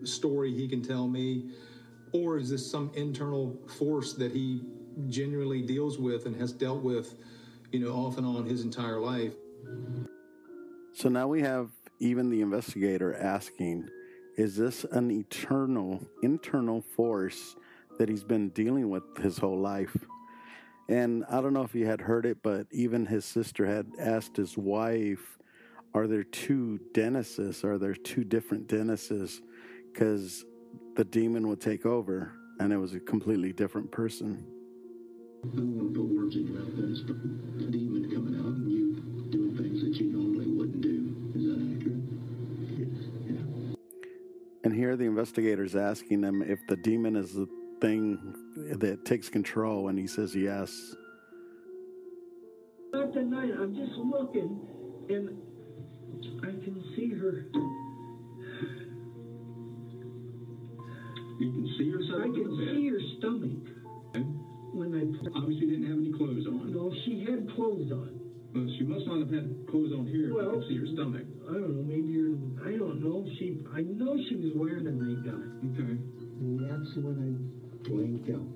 story 0.04 0.54
he 0.54 0.68
can 0.68 0.82
tell 0.82 1.08
me, 1.08 1.50
or 2.12 2.38
is 2.38 2.50
this 2.50 2.70
some 2.70 2.90
internal 2.94 3.58
force 3.78 4.14
that 4.14 4.32
he 4.32 4.62
genuinely 5.08 5.62
deals 5.62 5.98
with 5.98 6.26
and 6.26 6.36
has 6.36 6.52
dealt 6.52 6.82
with, 6.82 7.16
you 7.72 7.80
know, 7.80 7.92
off 7.92 8.18
and 8.18 8.26
on 8.26 8.46
his 8.46 8.62
entire 8.62 9.00
life? 9.00 9.32
So 10.94 11.08
now 11.08 11.26
we 11.28 11.42
have 11.42 11.70
even 11.98 12.30
the 12.30 12.40
investigator 12.40 13.14
asking, 13.14 13.88
is 14.36 14.56
this 14.56 14.84
an 14.92 15.10
eternal 15.10 16.06
internal 16.22 16.82
force 16.82 17.56
that 17.98 18.08
he's 18.08 18.24
been 18.24 18.50
dealing 18.50 18.90
with 18.90 19.02
his 19.18 19.38
whole 19.38 19.58
life? 19.58 19.96
And 20.88 21.24
I 21.28 21.40
don't 21.40 21.52
know 21.52 21.62
if 21.62 21.74
you 21.74 21.86
had 21.86 22.00
heard 22.00 22.26
it, 22.26 22.38
but 22.42 22.66
even 22.70 23.06
his 23.06 23.24
sister 23.24 23.66
had 23.66 23.86
asked 23.98 24.36
his 24.36 24.56
wife, 24.56 25.38
Are 25.94 26.06
there 26.06 26.22
two 26.22 26.78
Dennises? 26.92 27.64
Are 27.64 27.78
there 27.78 27.94
two 27.94 28.22
different 28.22 28.68
Dennises? 28.68 29.40
Because 29.92 30.44
the 30.94 31.04
demon 31.04 31.48
would 31.48 31.60
take 31.60 31.84
over 31.86 32.32
and 32.60 32.72
it 32.72 32.76
was 32.76 32.94
a 32.94 33.00
completely 33.00 33.52
different 33.52 33.90
person. 33.90 34.46
I 35.44 35.56
don't 35.56 35.76
want 35.76 35.94
to 35.94 36.00
put 36.00 36.08
words 36.08 36.36
in 36.36 36.46
your 36.46 36.60
mouth, 36.60 36.76
Dennis, 36.76 37.00
but 37.00 37.16
the 37.58 37.70
demon 37.70 38.10
coming 38.10 38.38
out 38.38 38.46
and 38.46 38.70
you 38.70 38.94
doing 39.30 39.56
things 39.56 39.82
that 39.82 39.94
you 39.96 40.12
normally 40.12 40.46
wouldn't 40.46 40.80
do. 40.80 41.14
Is 41.34 41.44
that 41.44 41.76
accurate? 41.76 42.02
Yes, 42.78 43.10
yeah. 43.26 43.76
And 44.64 44.74
here 44.74 44.96
the 44.96 45.04
investigator's 45.04 45.76
asking 45.76 46.20
them 46.20 46.42
if 46.42 46.58
the 46.68 46.76
demon 46.76 47.16
is 47.16 47.34
the 47.34 47.48
thing 47.80 48.45
that 48.56 49.04
takes 49.04 49.28
control, 49.28 49.88
and 49.88 49.98
he 49.98 50.06
says 50.06 50.34
yes. 50.34 50.94
Not 52.92 53.12
tonight. 53.12 53.52
I'm 53.60 53.74
just 53.76 53.92
looking, 53.98 54.60
and 55.10 55.36
I 56.42 56.52
can 56.64 56.82
see 56.96 57.10
her. 57.10 57.46
You 61.38 61.52
can 61.52 61.74
see 61.76 61.84
yourself 61.84 62.22
I 62.22 62.32
can 62.32 62.48
see 62.72 62.88
her 62.88 63.00
stomach 63.18 63.60
hmm? 64.16 64.24
when 64.72 64.96
I. 64.96 65.04
Obviously, 65.36 65.66
didn't 65.68 65.84
have 65.84 66.00
any 66.00 66.12
clothes 66.16 66.46
on. 66.48 66.72
No, 66.72 66.88
she 67.04 67.28
had 67.28 67.44
clothes 67.54 67.92
on. 67.92 68.16
Well, 68.56 68.64
she 68.78 68.84
must 68.88 69.04
not 69.04 69.20
have 69.20 69.28
had 69.28 69.68
clothes 69.68 69.92
on 69.92 70.08
here. 70.08 70.32
Well- 70.32 70.56
you 70.56 70.64
can 70.64 70.68
see 70.68 70.78
her 70.80 70.88
stomach. 70.96 71.28
I 71.44 71.60
don't 71.60 71.76
know. 71.76 71.84
Maybe 71.84 72.08
you're. 72.08 72.40
I 72.64 72.72
don't 72.80 73.04
know. 73.04 73.28
She. 73.36 73.60
I 73.68 73.84
know 73.84 74.16
she 74.32 74.36
was 74.40 74.56
wearing 74.56 74.88
a 74.88 74.96
nightgown. 74.96 75.60
Okay. 75.76 76.00
And 76.40 76.56
that's 76.56 76.96
when 77.04 77.20
I 77.20 77.28
blanked 77.88 78.30
out. 78.30 78.46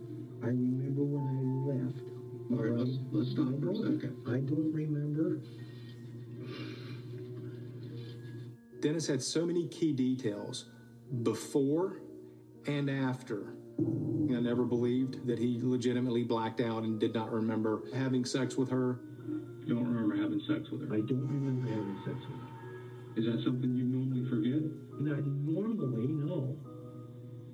I 0.43 0.47
remember 0.47 1.03
when 1.03 1.25
I 1.27 1.85
left. 1.85 2.11
All 2.51 2.59
right, 2.59 2.73
let's 2.79 2.99
let's 3.13 3.31
stop 3.31 3.49
I 3.49 3.61
for 3.61 3.71
a 3.71 3.75
don't, 3.75 4.01
second. 4.01 4.17
I 4.27 4.41
don't 4.41 4.73
remember. 4.73 5.41
Dennis 8.81 9.07
had 9.07 9.23
so 9.23 9.45
many 9.45 9.69
key 9.69 9.93
details 9.93 10.71
before 11.23 12.01
and 12.67 12.89
after. 12.89 13.55
I 13.79 14.41
never 14.41 14.65
believed 14.65 15.27
that 15.27 15.39
he 15.39 15.59
legitimately 15.63 16.25
blacked 16.25 16.61
out 16.61 16.83
and 16.83 16.99
did 16.99 17.15
not 17.15 17.33
remember 17.33 17.83
having 17.95 18.25
sex 18.25 18.57
with 18.57 18.71
her. 18.71 19.01
You 19.65 19.75
don't 19.75 19.87
remember 19.87 20.17
having 20.17 20.41
sex 20.41 20.71
with 20.71 20.89
her. 20.89 20.95
I 20.95 21.01
don't 21.01 21.29
remember 21.29 21.69
having 21.69 21.97
sex 22.05 22.17
with 22.17 22.41
her. 22.41 22.51
Is 23.17 23.27
that 23.27 23.45
something 23.45 23.75
you 23.75 23.85
normally 23.85 24.29
forget? 24.31 24.63
Not 25.01 25.27
normally, 25.27 26.07
no. 26.09 26.57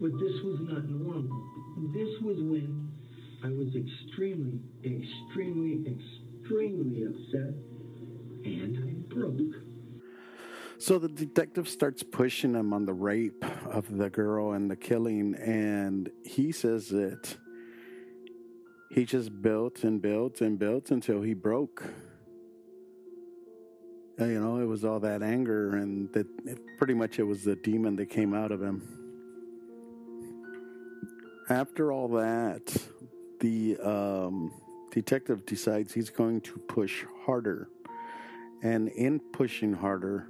But 0.00 0.12
this 0.20 0.42
was 0.42 0.60
not 0.60 0.84
normal. 0.88 1.55
This 1.76 2.08
was 2.22 2.38
when 2.38 2.90
I 3.44 3.48
was 3.48 3.68
extremely, 3.76 4.60
extremely, 4.82 5.84
extremely 5.86 7.04
upset 7.04 7.54
and 8.44 8.78
I 8.78 9.14
broke. 9.14 9.62
So 10.78 10.98
the 10.98 11.08
detective 11.08 11.68
starts 11.68 12.02
pushing 12.02 12.54
him 12.54 12.72
on 12.72 12.86
the 12.86 12.94
rape 12.94 13.44
of 13.66 13.96
the 13.96 14.10
girl 14.10 14.52
and 14.52 14.70
the 14.70 14.76
killing, 14.76 15.34
and 15.34 16.10
he 16.24 16.52
says 16.52 16.88
that 16.88 17.36
he 18.90 19.04
just 19.04 19.42
built 19.42 19.84
and 19.84 20.00
built 20.00 20.40
and 20.40 20.58
built 20.58 20.90
until 20.90 21.22
he 21.22 21.34
broke. 21.34 21.82
You 24.18 24.40
know, 24.40 24.58
it 24.60 24.66
was 24.66 24.84
all 24.84 25.00
that 25.00 25.22
anger, 25.22 25.76
and 25.76 26.12
that 26.12 26.26
pretty 26.78 26.94
much 26.94 27.18
it 27.18 27.24
was 27.24 27.44
the 27.44 27.56
demon 27.56 27.96
that 27.96 28.06
came 28.06 28.32
out 28.32 28.50
of 28.50 28.62
him. 28.62 29.05
After 31.48 31.92
all 31.92 32.08
that, 32.08 32.76
the 33.38 33.76
um, 33.78 34.52
detective 34.90 35.46
decides 35.46 35.92
he's 35.92 36.10
going 36.10 36.40
to 36.40 36.58
push 36.58 37.04
harder. 37.24 37.68
And 38.62 38.88
in 38.88 39.20
pushing 39.32 39.72
harder, 39.72 40.28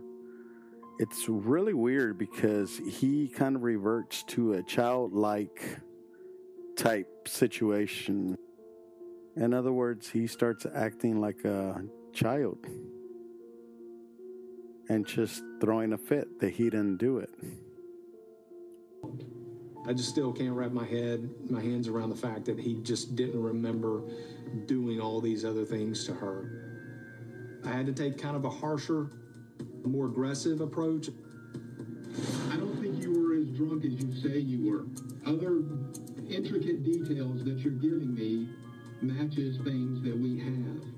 it's 0.98 1.26
really 1.28 1.72
weird 1.72 2.18
because 2.18 2.78
he 2.86 3.28
kind 3.28 3.56
of 3.56 3.62
reverts 3.62 4.24
to 4.24 4.54
a 4.54 4.62
childlike 4.62 5.78
type 6.76 7.28
situation. 7.28 8.36
In 9.36 9.54
other 9.54 9.72
words, 9.72 10.10
he 10.10 10.26
starts 10.26 10.66
acting 10.74 11.20
like 11.20 11.44
a 11.44 11.82
child 12.12 12.58
and 14.88 15.06
just 15.06 15.42
throwing 15.60 15.94
a 15.94 15.98
fit 15.98 16.40
that 16.40 16.50
he 16.50 16.64
didn't 16.64 16.98
do 16.98 17.18
it. 17.18 17.30
I 19.88 19.92
just 19.92 20.08
still 20.08 20.32
can't 20.32 20.52
wrap 20.52 20.72
my 20.72 20.84
head, 20.84 21.30
my 21.48 21.60
hands 21.60 21.86
around 21.86 22.10
the 22.10 22.16
fact 22.16 22.44
that 22.46 22.58
he 22.58 22.74
just 22.82 23.14
didn't 23.14 23.40
remember 23.40 24.02
doing 24.66 25.00
all 25.00 25.20
these 25.20 25.44
other 25.44 25.64
things 25.64 26.04
to 26.06 26.14
her. 26.14 27.62
I 27.64 27.68
had 27.68 27.86
to 27.86 27.92
take 27.92 28.18
kind 28.18 28.34
of 28.36 28.44
a 28.44 28.50
harsher, 28.50 29.10
more 29.84 30.06
aggressive 30.06 30.60
approach. 30.60 31.08
I 32.50 32.56
don't 32.56 32.76
think 32.80 33.00
you 33.00 33.12
were 33.12 33.36
as 33.36 33.46
drunk 33.56 33.84
as 33.84 33.92
you 33.92 34.12
say 34.20 34.38
you 34.38 34.68
were. 34.68 34.86
Other 35.24 35.62
intricate 36.28 36.82
details 36.82 37.44
that 37.44 37.58
you're 37.58 37.72
giving 37.72 38.12
me 38.12 38.48
matches 39.02 39.58
things 39.58 40.02
that 40.02 40.18
we 40.18 40.40
have. 40.40 40.95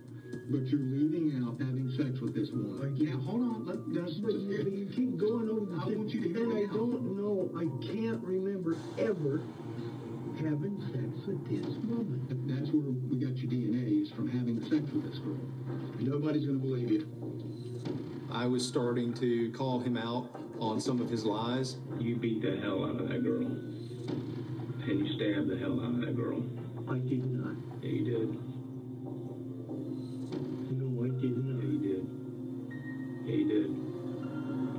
But 0.51 0.67
you're 0.69 0.81
leaving 0.81 1.45
out 1.45 1.61
having 1.61 1.91
sex 1.91 2.21
with 2.21 2.35
this 2.35 2.51
woman. 2.51 2.97
Yeah, 2.97 3.13
hold 3.21 3.43
on. 3.43 3.67
Let, 3.67 3.87
let's 3.89 4.15
But 4.19 4.33
just 4.33 4.45
you, 4.45 4.71
you 4.71 4.87
keep 4.95 5.19
going 5.19 5.49
over 5.51 5.67
the 5.67 5.77
I 5.77 5.85
want 5.97 6.09
you 6.11 6.21
to 6.23 6.29
hear 6.29 6.45
and 6.45 6.59
I 6.59 6.63
out. 6.65 6.73
don't 6.73 7.17
know. 7.17 7.51
I 7.55 7.65
can't 7.85 8.23
remember 8.25 8.77
ever 8.99 9.43
having 10.41 10.81
sex 10.93 11.27
with 11.27 11.45
this 11.51 11.75
woman. 11.85 12.25
That's 12.49 12.71
where 12.71 12.81
we 13.11 13.19
got 13.19 13.37
your 13.37 13.51
DNA 13.51 14.03
is 14.03 14.11
from 14.13 14.29
having 14.31 14.61
sex 14.63 14.91
with 14.93 15.11
this 15.11 15.19
girl. 15.19 15.37
Nobody's 15.99 16.47
gonna 16.47 16.59
believe 16.59 16.91
you. 16.91 17.07
I 18.33 18.47
was 18.47 18.67
starting 18.67 19.13
to 19.15 19.51
call 19.53 19.81
him 19.81 19.97
out 19.99 20.29
on 20.61 20.81
some 20.81 21.01
of 21.01 21.11
his 21.11 21.25
lies. 21.25 21.77
You 21.99 22.17
beat 22.17 22.41
the 22.43 22.57
hell 22.63 22.85
out 22.85 23.01
of 23.01 23.09
that 23.09 23.23
girl. 23.23 23.45
And 23.45 25.07
you 25.07 25.13
stabbed 25.15 25.49
the 25.49 25.59
hell 25.59 25.79
out 25.81 25.91
of 25.91 26.01
that 26.01 26.17
girl. 26.17 26.43
I 26.89 26.99
did 26.99 27.25
not. 27.27 27.55
Yeah, 27.83 27.91
you 27.91 28.05
did. 28.05 28.48
Yeah, 33.29 33.67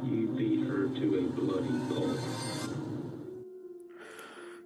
you 0.09 0.33
beat 0.35 0.67
her 0.67 0.87
to 0.87 1.17
a 1.17 1.21
bloody 1.39 1.79
pulp. 1.87 2.17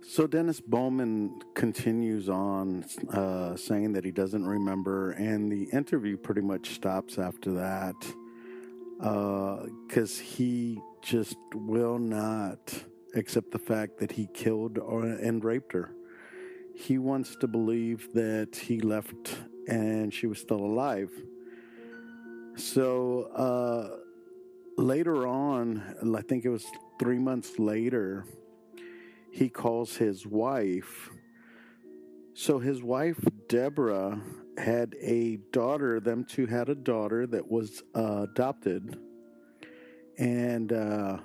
So 0.01 0.25
Dennis 0.25 0.61
Bowman 0.61 1.41
continues 1.53 2.29
on 2.29 2.85
uh, 3.11 3.57
saying 3.57 3.91
that 3.93 4.05
he 4.05 4.11
doesn't 4.11 4.45
remember, 4.45 5.11
and 5.11 5.51
the 5.51 5.63
interview 5.75 6.15
pretty 6.15 6.39
much 6.39 6.75
stops 6.75 7.17
after 7.17 7.51
that 7.55 7.95
because 8.99 10.17
he 10.17 10.79
just 11.01 11.35
will 11.53 11.99
not 11.99 12.85
accept 13.15 13.51
the 13.51 13.59
fact 13.59 13.97
that 13.97 14.13
he 14.13 14.29
killed 14.33 14.77
or, 14.77 15.03
and 15.03 15.43
raped 15.43 15.73
her. 15.73 15.91
He 16.73 16.97
wants 16.97 17.35
to 17.41 17.47
believe 17.49 18.13
that 18.13 18.55
he 18.55 18.79
left 18.79 19.39
and 19.67 20.13
she 20.13 20.25
was 20.25 20.39
still 20.39 20.61
alive. 20.61 21.11
So 22.55 23.23
uh, 23.35 23.97
later 24.77 25.27
on, 25.27 26.15
I 26.15 26.21
think 26.21 26.45
it 26.45 26.49
was 26.49 26.65
three 26.99 27.17
months 27.17 27.57
later, 27.57 28.25
he 29.31 29.49
calls 29.49 29.95
his 29.97 30.27
wife. 30.27 31.09
So 32.35 32.59
his 32.59 32.83
wife, 32.83 33.19
Deborah, 33.47 34.21
had 34.57 34.95
a 35.01 35.37
daughter. 35.51 35.99
Them 35.99 36.25
two 36.25 36.45
had 36.45 36.69
a 36.69 36.75
daughter 36.75 37.25
that 37.27 37.49
was 37.49 37.83
uh, 37.95 38.27
adopted. 38.29 38.99
And 40.17 40.71
uh, 40.71 41.17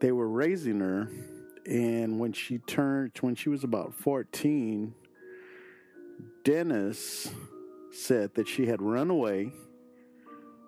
they 0.00 0.12
were 0.12 0.28
raising 0.28 0.80
her. 0.80 1.08
And 1.66 2.18
when 2.18 2.34
she 2.34 2.58
turned, 2.58 3.12
when 3.22 3.34
she 3.34 3.48
was 3.48 3.64
about 3.64 3.94
14, 3.94 4.94
Dennis 6.44 7.30
said 7.94 8.34
that 8.34 8.48
she 8.48 8.66
had 8.66 8.82
run 8.82 9.10
away, 9.10 9.52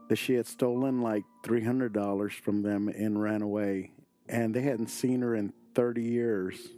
that 0.09 0.17
she 0.17 0.35
had 0.35 0.47
stolen 0.47 1.03
like 1.03 1.25
$300 1.45 2.33
from 2.33 2.62
them 2.62 2.89
and 2.89 3.21
ran 3.21 3.43
away. 3.43 3.93
And 4.29 4.55
they 4.55 4.62
hadn't 4.62 4.89
seen 4.89 5.21
her 5.23 5.35
in 5.35 5.53
30 5.75 6.03
years. 6.03 6.69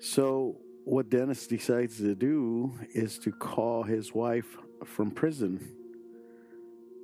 So 0.00 0.56
what 0.84 1.10
Dennis 1.10 1.46
decides 1.46 1.98
to 1.98 2.14
do 2.14 2.72
is 2.92 3.18
to 3.20 3.30
call 3.30 3.84
his 3.84 4.12
wife 4.12 4.58
from 4.84 5.10
prison. 5.12 5.76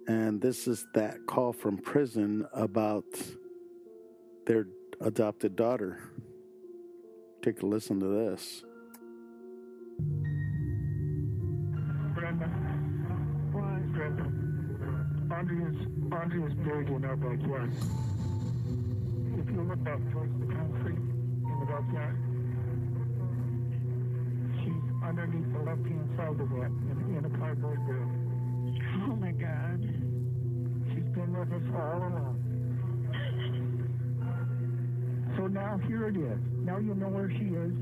And 0.08 0.40
this 0.40 0.66
is 0.66 0.86
that 0.94 1.26
call 1.26 1.52
from 1.52 1.78
prison 1.78 2.46
about 2.52 3.04
their 4.46 4.66
adopted 5.00 5.54
daughter. 5.54 6.00
Take 7.42 7.62
a 7.62 7.66
listen 7.66 8.00
to 8.00 8.06
this. 8.06 8.64
Andrea's, 15.38 15.76
Andrea's 16.10 16.52
buried 16.66 16.88
in 16.88 17.04
our 17.04 17.14
backyard. 17.14 17.70
If 19.38 19.46
you 19.54 19.62
look 19.62 19.86
up 19.86 20.00
towards 20.10 20.34
the 20.40 20.46
concrete 20.52 20.98
in 20.98 21.56
the 21.60 21.66
backyard, 21.66 22.18
she's 24.58 24.82
underneath 25.00 25.52
the 25.52 25.60
left-hand 25.60 26.10
side 26.16 26.40
of 26.40 26.50
that 26.50 26.72
in, 26.90 27.16
in 27.16 27.24
a 27.24 27.38
cardboard 27.38 27.78
bed. 27.86 28.08
Oh 29.06 29.14
my 29.14 29.30
God. 29.30 29.78
She's 30.90 31.06
been 31.14 31.32
with 31.32 31.52
us 31.52 31.62
all 31.72 31.98
along. 31.98 32.42
So 35.36 35.46
now 35.46 35.78
here 35.86 36.08
it 36.08 36.16
is. 36.16 36.40
Now 36.64 36.78
you 36.78 36.96
know 36.96 37.10
where 37.10 37.30
she 37.30 37.54
is. 37.54 37.72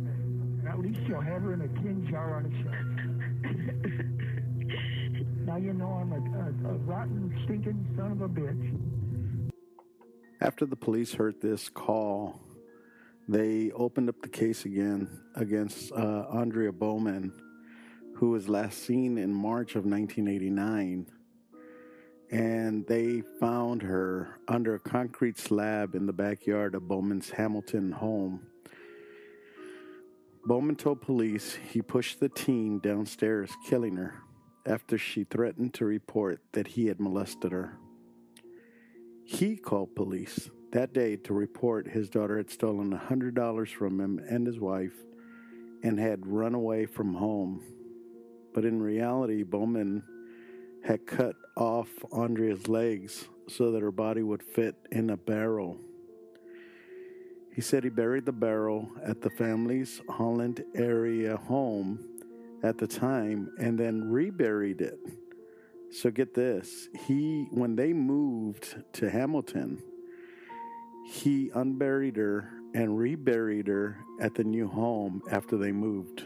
At 0.68 0.78
least 0.78 1.00
you'll 1.08 1.22
have 1.22 1.40
her 1.40 1.54
in 1.54 1.62
a 1.62 1.68
tin 1.68 2.06
jar 2.10 2.36
on 2.36 2.44
a 2.44 2.50
shelf. 2.62 4.26
now 5.46 5.56
you 5.56 5.72
know 5.72 5.92
I'm 5.92 6.12
a, 6.12 6.68
a, 6.68 6.72
a 6.72 6.76
rotten, 6.78 7.32
stinking 7.44 7.94
son 7.96 8.12
of 8.12 8.20
a 8.20 8.28
bitch. 8.28 9.52
After 10.40 10.66
the 10.66 10.74
police 10.74 11.14
heard 11.14 11.40
this 11.40 11.68
call, 11.68 12.40
they 13.28 13.70
opened 13.70 14.08
up 14.08 14.20
the 14.22 14.28
case 14.28 14.64
again 14.64 15.22
against 15.36 15.92
uh, 15.92 16.26
Andrea 16.32 16.72
Bowman, 16.72 17.32
who 18.16 18.30
was 18.30 18.48
last 18.48 18.84
seen 18.84 19.18
in 19.18 19.32
March 19.32 19.76
of 19.76 19.84
1989. 19.84 21.06
And 22.32 22.84
they 22.88 23.22
found 23.38 23.82
her 23.82 24.40
under 24.48 24.74
a 24.74 24.80
concrete 24.80 25.38
slab 25.38 25.94
in 25.94 26.06
the 26.06 26.12
backyard 26.12 26.74
of 26.74 26.88
Bowman's 26.88 27.30
Hamilton 27.30 27.92
home. 27.92 28.48
Bowman 30.44 30.74
told 30.74 31.00
police 31.00 31.56
he 31.70 31.82
pushed 31.82 32.18
the 32.18 32.28
teen 32.28 32.80
downstairs, 32.80 33.50
killing 33.68 33.96
her, 33.96 34.22
after 34.66 34.98
she 34.98 35.24
threatened 35.24 35.74
to 35.74 35.84
report 35.84 36.40
that 36.52 36.68
he 36.68 36.86
had 36.86 37.00
molested 37.00 37.52
her. 37.52 37.78
He 39.24 39.56
called 39.56 39.94
police 39.94 40.50
that 40.72 40.92
day 40.92 41.16
to 41.16 41.32
report 41.32 41.88
his 41.88 42.10
daughter 42.10 42.36
had 42.36 42.50
stolen 42.50 42.92
$100 42.92 43.68
from 43.72 44.00
him 44.00 44.20
and 44.28 44.46
his 44.46 44.58
wife 44.58 44.92
and 45.82 45.98
had 45.98 46.26
run 46.26 46.54
away 46.54 46.86
from 46.86 47.14
home. 47.14 47.62
But 48.52 48.64
in 48.64 48.82
reality, 48.82 49.42
Bowman 49.42 50.02
had 50.84 51.06
cut 51.06 51.36
off 51.56 51.88
Andrea's 52.12 52.68
legs 52.68 53.28
so 53.48 53.70
that 53.72 53.82
her 53.82 53.92
body 53.92 54.22
would 54.22 54.42
fit 54.42 54.74
in 54.90 55.10
a 55.10 55.16
barrel. 55.16 55.78
He 57.54 57.62
said 57.62 57.84
he 57.84 57.90
buried 57.90 58.26
the 58.26 58.32
barrel 58.32 58.90
at 59.02 59.22
the 59.22 59.30
family's 59.30 60.02
Holland 60.10 60.62
area 60.74 61.36
home 61.36 62.15
at 62.66 62.78
the 62.78 62.86
time 62.86 63.50
and 63.58 63.78
then 63.78 64.10
reburied 64.10 64.80
it. 64.80 64.98
So 65.90 66.10
get 66.10 66.34
this, 66.34 66.88
he 67.06 67.46
when 67.50 67.76
they 67.76 67.92
moved 67.92 68.76
to 68.94 69.08
Hamilton, 69.08 69.82
he 71.06 71.50
unburied 71.54 72.16
her 72.16 72.50
and 72.74 72.98
reburied 72.98 73.68
her 73.68 73.98
at 74.20 74.34
the 74.34 74.44
new 74.44 74.68
home 74.68 75.22
after 75.30 75.56
they 75.56 75.72
moved. 75.72 76.24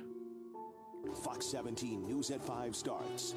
Fox 1.24 1.46
17 1.46 2.06
News 2.06 2.30
at 2.30 2.44
5 2.44 2.76
starts 2.76 3.34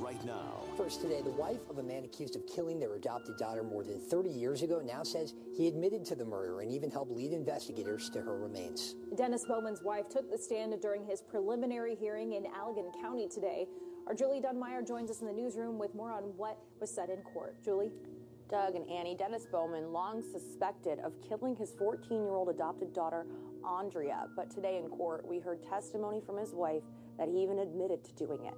right 0.00 0.22
now. 0.24 0.62
First 0.76 1.00
today, 1.00 1.22
the 1.22 1.30
wife 1.30 1.60
of 1.70 1.78
a 1.78 1.82
man 1.82 2.04
accused 2.04 2.36
of 2.36 2.46
killing 2.46 2.78
their 2.78 2.94
adopted 2.94 3.36
daughter 3.38 3.62
more 3.62 3.84
than 3.84 4.00
30 4.00 4.30
years 4.30 4.62
ago 4.62 4.80
now 4.84 5.02
says 5.02 5.34
he 5.56 5.68
admitted 5.68 6.04
to 6.06 6.14
the 6.14 6.24
murder 6.24 6.60
and 6.60 6.70
even 6.70 6.90
helped 6.90 7.10
lead 7.10 7.32
investigators 7.32 8.10
to 8.10 8.20
her 8.20 8.38
remains. 8.38 8.94
Dennis 9.16 9.44
Bowman's 9.46 9.82
wife 9.82 10.08
took 10.08 10.30
the 10.30 10.38
stand 10.38 10.74
during 10.80 11.04
his 11.04 11.22
preliminary 11.22 11.94
hearing 11.94 12.32
in 12.32 12.44
Allegan 12.44 12.92
County 13.00 13.28
today. 13.28 13.66
Our 14.06 14.14
Julie 14.14 14.40
Dunmire 14.40 14.86
joins 14.86 15.10
us 15.10 15.20
in 15.20 15.26
the 15.26 15.32
newsroom 15.32 15.78
with 15.78 15.94
more 15.94 16.12
on 16.12 16.24
what 16.36 16.58
was 16.80 16.94
said 16.94 17.10
in 17.10 17.22
court. 17.22 17.56
Julie? 17.64 17.90
Doug 18.48 18.76
and 18.76 18.88
Annie, 18.88 19.16
Dennis 19.16 19.46
Bowman, 19.50 19.92
long 19.92 20.22
suspected 20.22 21.00
of 21.00 21.12
killing 21.28 21.56
his 21.56 21.72
14 21.78 22.22
year 22.22 22.34
old 22.34 22.48
adopted 22.48 22.92
daughter, 22.92 23.26
Andrea. 23.64 24.26
But 24.36 24.50
today 24.50 24.78
in 24.82 24.88
court, 24.88 25.26
we 25.26 25.40
heard 25.40 25.62
testimony 25.62 26.20
from 26.24 26.38
his 26.38 26.54
wife 26.54 26.82
that 27.18 27.28
he 27.28 27.42
even 27.42 27.58
admitted 27.58 28.04
to 28.04 28.12
doing 28.14 28.44
it. 28.44 28.54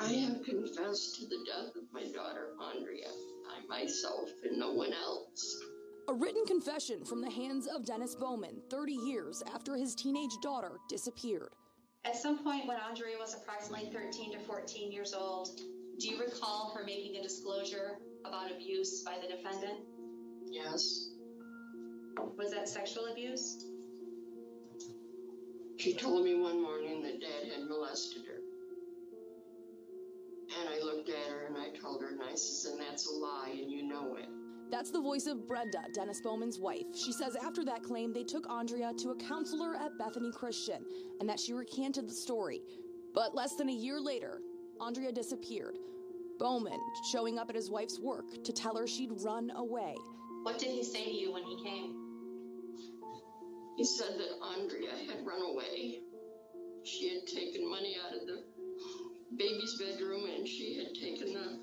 I 0.00 0.12
have 0.12 0.42
confessed 0.42 1.20
to 1.20 1.26
the 1.26 1.38
death 1.46 1.76
of 1.76 1.84
my 1.92 2.02
daughter, 2.12 2.48
Andrea. 2.74 3.08
I 3.48 3.66
myself 3.68 4.30
and 4.42 4.58
no 4.58 4.72
one 4.72 4.92
else. 4.92 5.62
A 6.08 6.12
written 6.12 6.44
confession 6.44 7.04
from 7.04 7.22
the 7.22 7.30
hands 7.30 7.66
of 7.66 7.86
Dennis 7.86 8.14
Bowman 8.14 8.60
30 8.68 8.92
years 8.92 9.42
after 9.54 9.76
his 9.76 9.94
teenage 9.94 10.36
daughter 10.42 10.72
disappeared. 10.88 11.52
At 12.04 12.16
some 12.16 12.42
point 12.44 12.66
when 12.66 12.76
Andrea 12.76 13.16
was 13.18 13.34
approximately 13.34 13.90
13 13.90 14.32
to 14.32 14.38
14 14.40 14.92
years 14.92 15.14
old, 15.14 15.48
do 15.98 16.08
you 16.08 16.20
recall 16.20 16.74
her 16.76 16.84
making 16.84 17.16
a 17.16 17.22
disclosure 17.22 17.98
about 18.24 18.50
abuse 18.50 19.02
by 19.02 19.14
the 19.20 19.28
defendant? 19.28 19.80
Yes. 20.50 21.10
Was 22.36 22.50
that 22.52 22.68
sexual 22.68 23.06
abuse? 23.12 23.66
She 25.76 25.94
told 25.94 26.24
me 26.24 26.34
one 26.34 26.62
morning 26.62 27.02
that 27.02 27.20
dad 27.20 27.52
had 27.52 27.68
molested 27.68 28.22
her. 28.26 28.40
And 30.60 30.68
I 30.68 30.84
looked 30.84 31.08
at 31.08 31.30
her 31.30 31.46
and 31.46 31.56
I 31.56 31.76
told 31.76 32.00
her, 32.02 32.08
and 32.08 32.20
I 32.22 32.34
says, 32.34 32.66
and 32.70 32.80
that's 32.80 33.06
a 33.06 33.12
lie, 33.12 33.50
and 33.60 33.70
you 33.70 33.82
know 33.82 34.16
it. 34.16 34.28
That's 34.70 34.90
the 34.90 35.00
voice 35.00 35.26
of 35.26 35.46
Brenda, 35.46 35.82
Dennis 35.92 36.20
Bowman's 36.20 36.58
wife. 36.58 36.86
She 36.94 37.12
says 37.12 37.36
after 37.36 37.64
that 37.64 37.82
claim, 37.82 38.12
they 38.12 38.24
took 38.24 38.48
Andrea 38.50 38.92
to 38.98 39.10
a 39.10 39.16
counselor 39.16 39.74
at 39.76 39.98
Bethany 39.98 40.32
Christian 40.32 40.84
and 41.20 41.28
that 41.28 41.38
she 41.38 41.52
recanted 41.52 42.08
the 42.08 42.14
story. 42.14 42.62
But 43.14 43.34
less 43.34 43.54
than 43.56 43.68
a 43.68 43.72
year 43.72 44.00
later, 44.00 44.40
Andrea 44.80 45.12
disappeared. 45.12 45.78
Bowman 46.38 46.80
showing 47.10 47.38
up 47.38 47.48
at 47.48 47.56
his 47.56 47.70
wife's 47.70 48.00
work 48.00 48.44
to 48.44 48.52
tell 48.52 48.76
her 48.76 48.86
she'd 48.86 49.10
run 49.22 49.50
away. 49.56 49.94
What 50.42 50.58
did 50.58 50.70
he 50.70 50.82
say 50.82 51.04
to 51.04 51.14
you 51.14 51.32
when 51.32 51.42
he 51.44 51.62
came? 51.64 51.96
He 53.76 53.84
said 53.84 54.18
that 54.18 54.44
Andrea 54.56 54.90
had 55.08 55.26
run 55.26 55.42
away. 55.42 56.00
She 56.84 57.08
had 57.08 57.26
taken 57.26 57.68
money 57.68 57.96
out 58.06 58.14
of 58.14 58.26
the 58.26 58.44
baby's 59.36 59.78
bedroom 59.78 60.28
and 60.36 60.46
she 60.46 60.76
had 60.76 60.94
taken 60.94 61.34
the 61.34 61.58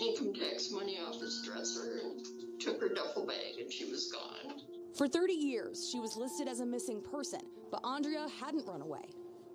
income 0.00 0.34
tax 0.34 0.70
money 0.70 0.98
off 0.98 1.20
his 1.20 1.42
dresser 1.44 2.00
and 2.04 2.60
took 2.60 2.80
her 2.80 2.88
duffel 2.88 3.26
bag 3.26 3.60
and 3.60 3.72
she 3.72 3.86
was 3.86 4.12
gone. 4.12 4.60
For 4.96 5.08
30 5.08 5.32
years, 5.32 5.88
she 5.90 6.00
was 6.00 6.16
listed 6.16 6.48
as 6.48 6.60
a 6.60 6.66
missing 6.66 7.00
person, 7.00 7.40
but 7.70 7.80
Andrea 7.84 8.26
hadn't 8.40 8.66
run 8.66 8.82
away. 8.82 9.08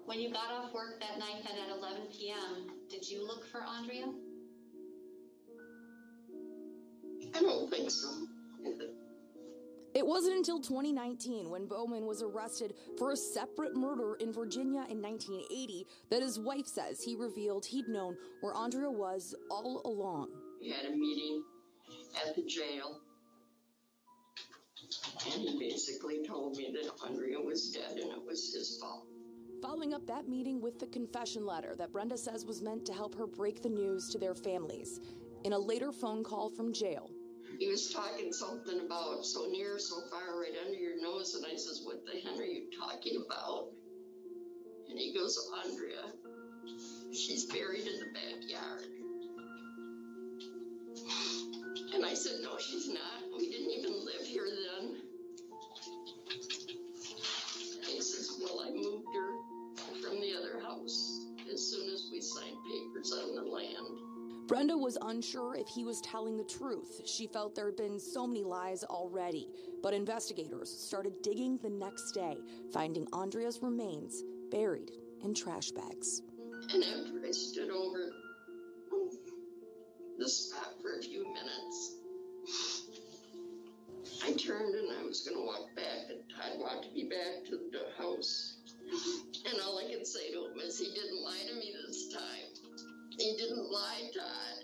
When 0.05 0.19
you 0.19 0.31
got 0.31 0.51
off 0.51 0.73
work 0.73 0.99
that 0.99 1.17
night 1.17 1.43
then 1.47 1.57
at 1.57 1.75
11 1.77 2.01
p.m., 2.11 2.67
did 2.89 3.09
you 3.09 3.25
look 3.25 3.47
for 3.47 3.63
Andrea? 3.63 4.05
I 7.35 7.39
don't 7.39 7.69
think 7.69 7.89
so. 7.89 8.09
It 9.95 10.05
wasn't 10.05 10.35
until 10.37 10.59
2019 10.59 11.49
when 11.49 11.67
Bowman 11.67 12.05
was 12.05 12.23
arrested 12.23 12.73
for 12.97 13.11
a 13.11 13.15
separate 13.15 13.75
murder 13.75 14.15
in 14.15 14.33
Virginia 14.33 14.85
in 14.89 15.01
1980 15.01 15.85
that 16.09 16.21
his 16.21 16.39
wife 16.39 16.65
says 16.65 17.01
he 17.01 17.15
revealed 17.15 17.65
he'd 17.65 17.87
known 17.87 18.17
where 18.41 18.55
Andrea 18.55 18.89
was 18.89 19.35
all 19.51 19.81
along. 19.85 20.29
We 20.59 20.71
had 20.71 20.85
a 20.85 20.95
meeting 20.95 21.43
at 22.27 22.35
the 22.35 22.43
jail, 22.43 23.01
and 25.25 25.41
he 25.41 25.59
basically 25.59 26.25
told 26.25 26.57
me 26.57 26.73
that 26.73 26.91
Andrea 27.07 27.39
was 27.39 27.71
dead 27.71 27.91
and 27.91 28.11
it 28.11 28.25
was 28.25 28.53
his 28.53 28.79
fault. 28.81 29.05
Following 29.63 29.93
up 29.93 30.05
that 30.07 30.27
meeting 30.27 30.59
with 30.59 30.77
the 30.77 30.87
confession 30.87 31.45
letter 31.45 31.73
that 31.77 31.93
Brenda 31.93 32.17
says 32.17 32.45
was 32.45 32.61
meant 32.61 32.85
to 32.85 32.91
help 32.91 33.15
her 33.15 33.25
break 33.25 33.63
the 33.63 33.69
news 33.69 34.09
to 34.09 34.17
their 34.17 34.35
families. 34.35 34.99
In 35.45 35.53
a 35.53 35.57
later 35.57 35.93
phone 35.93 36.21
call 36.21 36.49
from 36.49 36.73
jail, 36.73 37.09
he 37.57 37.69
was 37.69 37.89
talking 37.89 38.33
something 38.33 38.81
about 38.81 39.25
so 39.25 39.47
near, 39.49 39.79
so 39.79 40.01
far, 40.11 40.37
right 40.37 40.51
under 40.65 40.77
your 40.77 41.01
nose, 41.01 41.35
and 41.35 41.45
I 41.45 41.55
says, 41.55 41.81
"What 41.85 42.05
the 42.05 42.19
hell 42.19 42.37
are 42.41 42.43
you 42.43 42.69
talking 42.77 43.23
about?" 43.25 43.71
And 44.89 44.99
he 44.99 45.13
goes, 45.13 45.39
"Andrea, 45.63 46.11
she's 47.13 47.45
buried 47.45 47.87
in 47.87 47.99
the 48.01 48.07
backyard." 48.07 48.87
And 51.93 52.05
I 52.05 52.13
said, 52.15 52.41
"No, 52.41 52.57
she's 52.57 52.89
not. 52.89 53.31
We 53.37 53.49
didn't 53.49 53.71
even 53.71 54.03
live 54.03 54.25
here 54.25 54.49
then." 54.49 55.02
On 63.11 63.35
the 63.35 63.41
land." 63.41 64.47
Brenda 64.47 64.77
was 64.77 64.97
unsure 65.01 65.55
if 65.55 65.67
he 65.67 65.83
was 65.83 66.01
telling 66.01 66.37
the 66.37 66.43
truth. 66.43 67.01
She 67.05 67.27
felt 67.27 67.55
there 67.55 67.67
had 67.67 67.77
been 67.77 67.99
so 67.99 68.27
many 68.27 68.43
lies 68.43 68.83
already. 68.83 69.49
But 69.81 69.93
investigators 69.93 70.69
started 70.69 71.21
digging 71.21 71.57
the 71.57 71.69
next 71.69 72.11
day, 72.11 72.37
finding 72.71 73.07
Andrea's 73.13 73.61
remains 73.61 74.23
buried 74.51 74.91
in 75.23 75.33
trash 75.33 75.71
bags. 75.71 76.21
And 76.73 76.83
after 76.83 77.25
I 77.25 77.31
stood 77.31 77.69
over 77.69 78.13
the 80.17 80.29
spot 80.29 80.75
for 80.81 80.99
a 80.99 81.01
few 81.01 81.23
minutes, 81.23 81.95
I 84.23 84.33
turned 84.33 84.75
and 84.75 84.91
I 84.99 85.03
was 85.03 85.21
going 85.21 85.37
to 85.37 85.43
walk 85.43 85.73
back, 85.75 86.09
and 86.09 86.19
Todd 86.29 86.59
walked 86.59 86.93
me 86.93 87.05
back 87.05 87.45
to 87.49 87.57
the 87.71 87.91
house. 87.97 88.57
And 89.49 89.59
all 89.61 89.79
I 89.79 89.91
could 89.91 90.05
say 90.05 90.31
to 90.31 90.47
him 90.47 90.59
is, 90.59 90.79
he 90.79 90.93
didn't 90.93 91.21
lie 91.21 91.43
to 91.49 91.55
me 91.55 91.73
this 91.87 92.13
time. 92.13 92.52
He 93.17 93.35
didn't 93.37 93.71
lie, 93.71 94.09
Todd. 94.13 94.63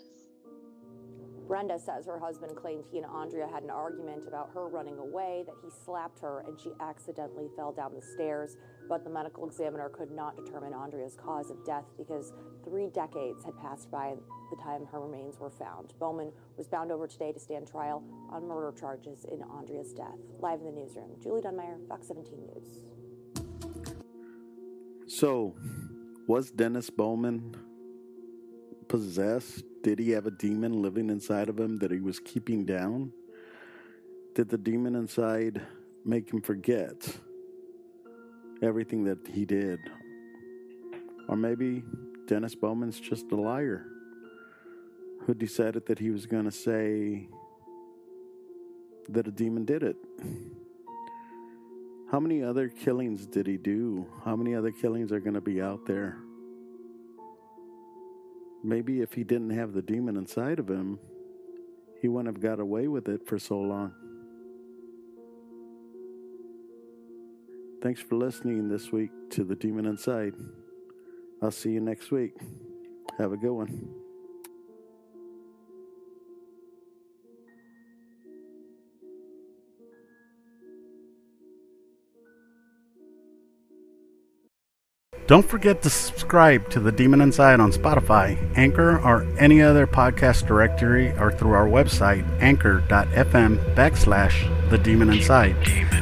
Brenda 1.50 1.80
says 1.80 2.06
her 2.06 2.20
husband 2.20 2.54
claimed 2.54 2.84
he 2.92 2.98
and 2.98 3.06
Andrea 3.06 3.48
had 3.52 3.64
an 3.64 3.70
argument 3.70 4.28
about 4.28 4.50
her 4.54 4.68
running 4.68 4.98
away, 4.98 5.42
that 5.46 5.56
he 5.64 5.68
slapped 5.84 6.20
her 6.20 6.44
and 6.46 6.56
she 6.60 6.70
accidentally 6.80 7.48
fell 7.56 7.72
down 7.72 7.92
the 7.92 8.00
stairs. 8.00 8.56
But 8.88 9.02
the 9.02 9.10
medical 9.10 9.44
examiner 9.48 9.88
could 9.88 10.12
not 10.12 10.36
determine 10.36 10.72
Andrea's 10.72 11.16
cause 11.16 11.50
of 11.50 11.64
death 11.66 11.86
because 11.98 12.32
three 12.64 12.86
decades 12.86 13.44
had 13.44 13.58
passed 13.58 13.90
by 13.90 14.14
the 14.50 14.62
time 14.62 14.86
her 14.92 15.00
remains 15.00 15.40
were 15.40 15.50
found. 15.50 15.92
Bowman 15.98 16.30
was 16.56 16.68
bound 16.68 16.92
over 16.92 17.08
today 17.08 17.32
to 17.32 17.40
stand 17.40 17.66
trial 17.66 18.04
on 18.30 18.46
murder 18.46 18.72
charges 18.78 19.24
in 19.24 19.42
Andrea's 19.42 19.92
death. 19.92 20.18
Live 20.38 20.60
in 20.60 20.66
the 20.66 20.72
newsroom, 20.72 21.10
Julie 21.20 21.40
Dunmire, 21.40 21.84
Fox 21.88 22.06
17 22.06 22.46
News. 22.46 22.84
So, 25.08 25.56
was 26.28 26.52
Dennis 26.52 26.90
Bowman 26.90 27.56
possessed? 28.90 29.64
Did 29.82 29.98
he 30.00 30.10
have 30.10 30.26
a 30.26 30.30
demon 30.32 30.82
living 30.82 31.08
inside 31.08 31.48
of 31.48 31.58
him 31.58 31.78
that 31.78 31.90
he 31.90 32.00
was 32.00 32.18
keeping 32.18 32.66
down? 32.66 33.12
Did 34.34 34.50
the 34.50 34.58
demon 34.58 34.96
inside 34.96 35.62
make 36.04 36.30
him 36.30 36.42
forget 36.42 37.16
everything 38.60 39.04
that 39.04 39.26
he 39.32 39.46
did? 39.46 39.78
Or 41.28 41.36
maybe 41.36 41.84
Dennis 42.26 42.54
Bowman's 42.54 43.00
just 43.00 43.30
a 43.30 43.36
liar 43.36 43.86
who 45.20 45.34
decided 45.34 45.86
that 45.86 45.98
he 45.98 46.10
was 46.10 46.26
going 46.26 46.44
to 46.44 46.50
say 46.50 47.28
that 49.08 49.26
a 49.28 49.30
demon 49.30 49.64
did 49.64 49.82
it. 49.82 49.96
How 52.10 52.18
many 52.18 52.42
other 52.42 52.68
killings 52.68 53.24
did 53.24 53.46
he 53.46 53.56
do? 53.56 54.04
How 54.24 54.34
many 54.34 54.54
other 54.56 54.72
killings 54.72 55.12
are 55.12 55.20
going 55.20 55.34
to 55.34 55.40
be 55.40 55.62
out 55.62 55.86
there? 55.86 56.18
Maybe 58.62 59.00
if 59.00 59.14
he 59.14 59.24
didn't 59.24 59.50
have 59.50 59.72
the 59.72 59.82
demon 59.82 60.16
inside 60.16 60.58
of 60.58 60.68
him, 60.68 60.98
he 62.00 62.08
wouldn't 62.08 62.34
have 62.34 62.42
got 62.42 62.60
away 62.60 62.88
with 62.88 63.08
it 63.08 63.26
for 63.26 63.38
so 63.38 63.58
long. 63.58 63.92
Thanks 67.82 68.00
for 68.02 68.16
listening 68.16 68.68
this 68.68 68.92
week 68.92 69.10
to 69.30 69.44
The 69.44 69.56
Demon 69.56 69.86
Inside. 69.86 70.34
I'll 71.42 71.50
see 71.50 71.70
you 71.70 71.80
next 71.80 72.10
week. 72.10 72.34
Have 73.18 73.32
a 73.32 73.38
good 73.38 73.52
one. 73.52 73.99
Don't 85.30 85.46
forget 85.46 85.80
to 85.82 85.90
subscribe 85.90 86.68
to 86.70 86.80
The 86.80 86.90
Demon 86.90 87.20
Inside 87.20 87.60
on 87.60 87.70
Spotify, 87.70 88.36
Anchor, 88.56 88.98
or 88.98 89.24
any 89.38 89.62
other 89.62 89.86
podcast 89.86 90.48
directory 90.48 91.16
or 91.18 91.30
through 91.30 91.52
our 91.52 91.68
website, 91.68 92.26
anchor.fm 92.42 93.74
backslash 93.76 94.70
The 94.70 94.78
Demon 94.78 95.08
Inside. 95.08 95.54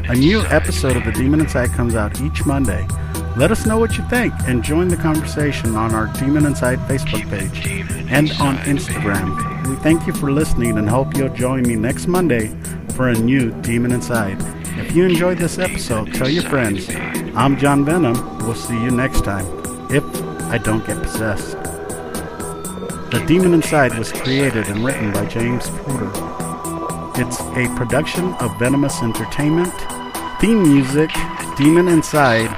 A 0.08 0.14
new 0.14 0.40
episode 0.46 0.96
of 0.96 1.04
The 1.04 1.12
Demon 1.12 1.40
Inside 1.40 1.68
comes 1.72 1.94
out 1.94 2.22
each 2.22 2.46
Monday. 2.46 2.88
Let 3.36 3.50
us 3.50 3.66
know 3.66 3.78
what 3.78 3.98
you 3.98 4.08
think 4.08 4.32
and 4.46 4.64
join 4.64 4.88
the 4.88 4.96
conversation 4.96 5.76
on 5.76 5.94
our 5.94 6.06
Demon 6.18 6.46
Inside 6.46 6.78
Facebook 6.88 7.28
page 7.28 7.68
and 8.10 8.32
on 8.40 8.56
Instagram. 8.60 9.68
We 9.68 9.76
thank 9.82 10.06
you 10.06 10.14
for 10.14 10.32
listening 10.32 10.78
and 10.78 10.88
hope 10.88 11.14
you'll 11.18 11.28
join 11.34 11.64
me 11.64 11.76
next 11.76 12.06
Monday 12.06 12.56
for 12.94 13.08
a 13.08 13.14
new 13.14 13.50
Demon 13.60 13.92
Inside. 13.92 14.57
If 14.78 14.94
you 14.94 15.04
enjoyed 15.04 15.38
this 15.38 15.58
episode, 15.58 16.14
tell 16.14 16.28
your 16.28 16.44
friends. 16.44 16.88
I'm 17.34 17.58
John 17.58 17.84
Venom. 17.84 18.38
We'll 18.38 18.54
see 18.54 18.80
you 18.80 18.92
next 18.92 19.24
time, 19.24 19.44
if 19.90 20.04
I 20.44 20.58
don't 20.58 20.86
get 20.86 21.02
possessed. 21.02 21.52
The 23.10 23.24
Demon 23.26 23.54
Inside 23.54 23.98
was 23.98 24.12
created 24.12 24.68
and 24.68 24.84
written 24.84 25.12
by 25.12 25.26
James 25.26 25.68
Porter. 25.68 26.10
It's 27.20 27.40
a 27.40 27.74
production 27.76 28.32
of 28.34 28.56
Venomous 28.60 29.02
Entertainment. 29.02 29.74
Theme 30.40 30.62
music, 30.62 31.10
Demon 31.56 31.88
Inside, 31.88 32.48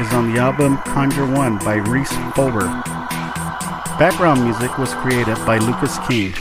is 0.00 0.12
on 0.12 0.32
the 0.32 0.40
album 0.40 0.78
Conjure 0.86 1.26
One 1.26 1.58
by 1.58 1.74
Rhys 1.74 2.12
Fulber. 2.34 2.66
Background 3.98 4.44
music 4.44 4.78
was 4.78 4.94
created 4.94 5.36
by 5.44 5.58
Lucas 5.58 5.98
King. 6.06 6.34